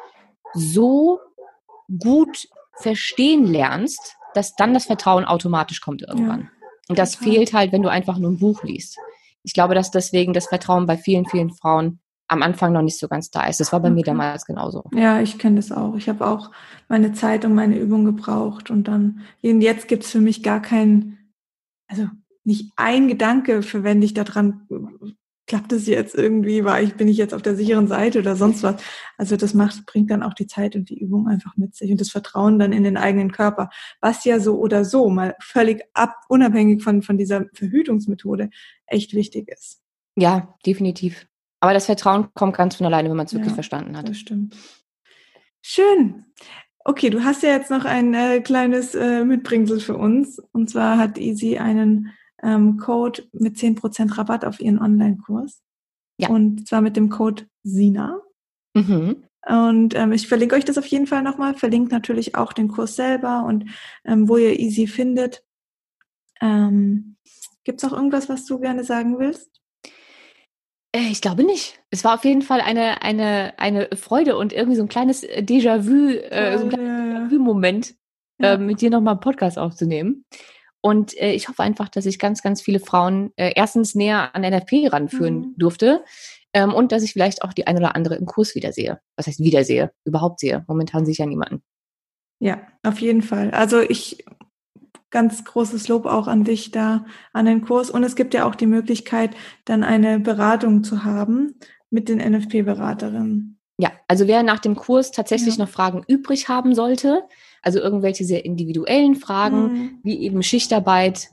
[0.55, 1.21] so
[1.99, 6.49] gut verstehen lernst, dass dann das Vertrauen automatisch kommt irgendwann.
[6.89, 7.33] und das total.
[7.33, 8.97] fehlt halt, wenn du einfach nur ein Buch liest.
[9.45, 12.01] Ich glaube, dass deswegen das Vertrauen bei vielen, vielen Frauen
[12.33, 13.61] am Anfang noch nicht so ganz da ist.
[13.61, 14.11] Das war bei mir Okay.
[14.11, 14.85] damals genauso.
[14.95, 15.95] Ja, ich kenne das auch.
[15.97, 16.51] Ich habe auch
[16.89, 21.19] meine Zeit und meine Übung gebraucht und dann, jetzt gibt's für mich gar keinen,
[21.89, 22.09] also
[22.45, 24.67] nicht ein Gedanke verwende ich daran,
[25.47, 28.63] klappt es jetzt irgendwie, war ich, bin ich jetzt auf der sicheren Seite oder sonst
[28.63, 28.83] was.
[29.19, 32.01] Also das macht, bringt dann auch die Zeit und die Übung einfach mit sich und
[32.01, 33.69] das Vertrauen dann in den eigenen Körper,
[34.01, 38.51] was ja so oder so mal völlig ab, unabhängig von, von dieser Verhütungsmethode
[38.87, 39.83] echt wichtig ist.
[40.17, 41.27] Ja, definitiv.
[41.63, 43.55] Aber das Vertrauen kommt ganz von alleine, wenn man es wirklich Ja.
[43.55, 44.09] verstanden hat.
[44.09, 44.57] Das stimmt.
[45.63, 46.25] Schön.
[46.85, 50.41] Okay, du hast ja jetzt noch ein äh, kleines äh, Mitbringsel für uns.
[50.51, 52.11] Und zwar hat Easy einen
[52.43, 55.63] ähm, Code mit 10% Rabatt auf ihren Online-Kurs.
[56.19, 56.31] Ja.
[56.31, 58.21] Und zwar mit dem Code SINA.
[58.75, 59.23] Mhm.
[59.47, 62.97] Und ähm, ich verlinke euch das auf jeden Fall nochmal, verlinke natürlich auch den Kurs
[62.97, 63.71] selber und
[64.05, 65.45] ähm, wo ihr Easy findet.
[66.41, 67.17] Ähm,
[67.63, 69.52] Gibt es noch irgendwas, was du gerne sagen willst?
[70.93, 71.81] Äh, ich glaube nicht.
[71.91, 75.43] Es war auf jeden Fall eine, eine, eine Freude und irgendwie so ein kleines äh,
[75.43, 77.95] Déjà-vu, äh, so ein kleiner Déjà-vu-Moment,
[78.39, 78.55] ja.
[78.55, 80.25] äh, mit dir nochmal einen Podcast aufzunehmen.
[80.83, 84.43] Und äh, ich hoffe einfach, dass ich ganz, ganz viele Frauen äh, erstens näher an
[84.43, 85.55] NFP ranführen mhm.
[85.57, 86.05] durfte
[86.53, 89.01] ähm, und dass ich vielleicht auch die eine oder andere im Kurs wiedersehe.
[89.17, 89.93] Was heißt wiedersehe?
[90.05, 90.65] Überhaupt sehe.
[90.67, 91.63] Momentan sehe ich ja niemanden.
[92.41, 93.53] Ja, auf jeden Fall.
[93.53, 94.25] Also ich
[95.13, 97.91] ganz großes Lob auch an dich da, an den Kurs.
[97.91, 101.55] Und es gibt ja auch die Möglichkeit, dann eine Beratung zu haben
[101.91, 103.59] mit den NFP-Beraterinnen.
[103.79, 105.65] Ja, also wer nach dem Kurs tatsächlich ja.
[105.65, 107.23] noch Fragen übrig haben sollte,
[107.63, 109.99] also irgendwelche sehr individuellen Fragen, mhm.
[110.03, 111.31] wie eben Schichtarbeit,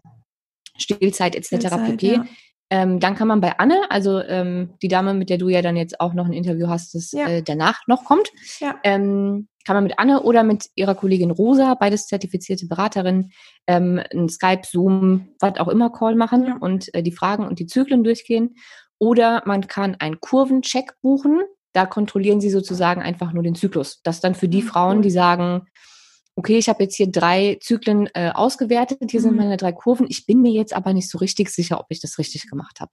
[0.77, 1.47] Stillzeit etc.
[1.47, 2.13] Stillzeit, pp.
[2.13, 2.25] Ja.
[2.71, 5.75] Ähm, dann kann man bei Anne, also ähm, die Dame, mit der du ja dann
[5.75, 7.27] jetzt auch noch ein Interview hast, das ja.
[7.27, 8.75] äh, danach noch kommt, ja.
[8.83, 13.31] ähm, kann man mit Anne oder mit ihrer Kollegin Rosa, beides zertifizierte Beraterin,
[13.67, 16.57] ähm, ein Skype, Zoom, was auch immer Call machen ja.
[16.59, 18.55] und äh, die Fragen und die Zyklen durchgehen.
[18.99, 21.41] Oder man kann einen Kurvencheck buchen.
[21.73, 24.01] Da kontrollieren sie sozusagen einfach nur den Zyklus.
[24.03, 25.67] Das dann für die Frauen, die sagen,
[26.39, 29.23] okay, ich habe jetzt hier drei Zyklen äh, ausgewertet, hier mhm.
[29.23, 31.99] sind meine drei Kurven, ich bin mir jetzt aber nicht so richtig sicher, ob ich
[31.99, 32.91] das richtig gemacht habe.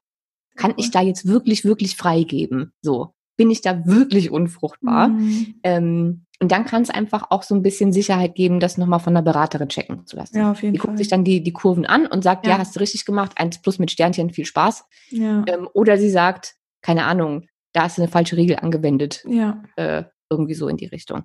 [0.57, 2.73] Kann ich da jetzt wirklich, wirklich freigeben?
[2.83, 5.09] So, bin ich da wirklich unfruchtbar?
[5.09, 5.55] Mhm.
[5.63, 9.15] Ähm, und dann kann es einfach auch so ein bisschen Sicherheit geben, das nochmal von
[9.15, 10.37] der Beraterin checken zu lassen.
[10.37, 10.89] Ja, auf jeden die Fall.
[10.89, 12.53] guckt sich dann die, die Kurven an und sagt, ja.
[12.53, 14.85] ja hast du richtig gemacht, eins plus mit Sternchen, viel Spaß.
[15.11, 15.45] Ja.
[15.47, 19.23] Ähm, oder sie sagt, keine Ahnung, da hast du eine falsche Regel angewendet.
[19.29, 19.63] Ja.
[19.77, 21.25] Äh, irgendwie so in die Richtung.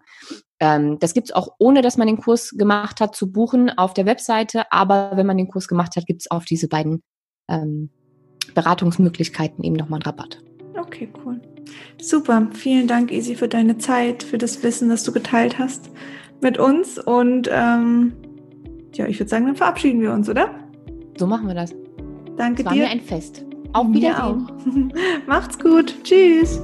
[0.59, 4.05] Ähm, das gibt's auch, ohne dass man den Kurs gemacht hat, zu buchen auf der
[4.05, 4.63] Webseite.
[4.71, 7.01] Aber wenn man den Kurs gemacht hat, gibt's auf diese beiden
[7.49, 7.89] ähm,
[8.53, 10.39] Beratungsmöglichkeiten eben nochmal einen Rabatt.
[10.77, 11.41] Okay, cool.
[12.01, 12.47] Super.
[12.53, 15.89] Vielen Dank, Isi, für deine Zeit, für das Wissen, das du geteilt hast
[16.41, 16.97] mit uns.
[16.97, 18.13] Und ähm,
[18.93, 20.49] ja, ich würde sagen, dann verabschieden wir uns, oder?
[21.17, 21.73] So machen wir das.
[22.37, 22.83] Danke es war dir.
[22.83, 23.45] mir ein Fest.
[23.73, 24.93] Auf Wiedersehen.
[25.27, 25.95] Macht's gut.
[26.03, 26.59] Tschüss.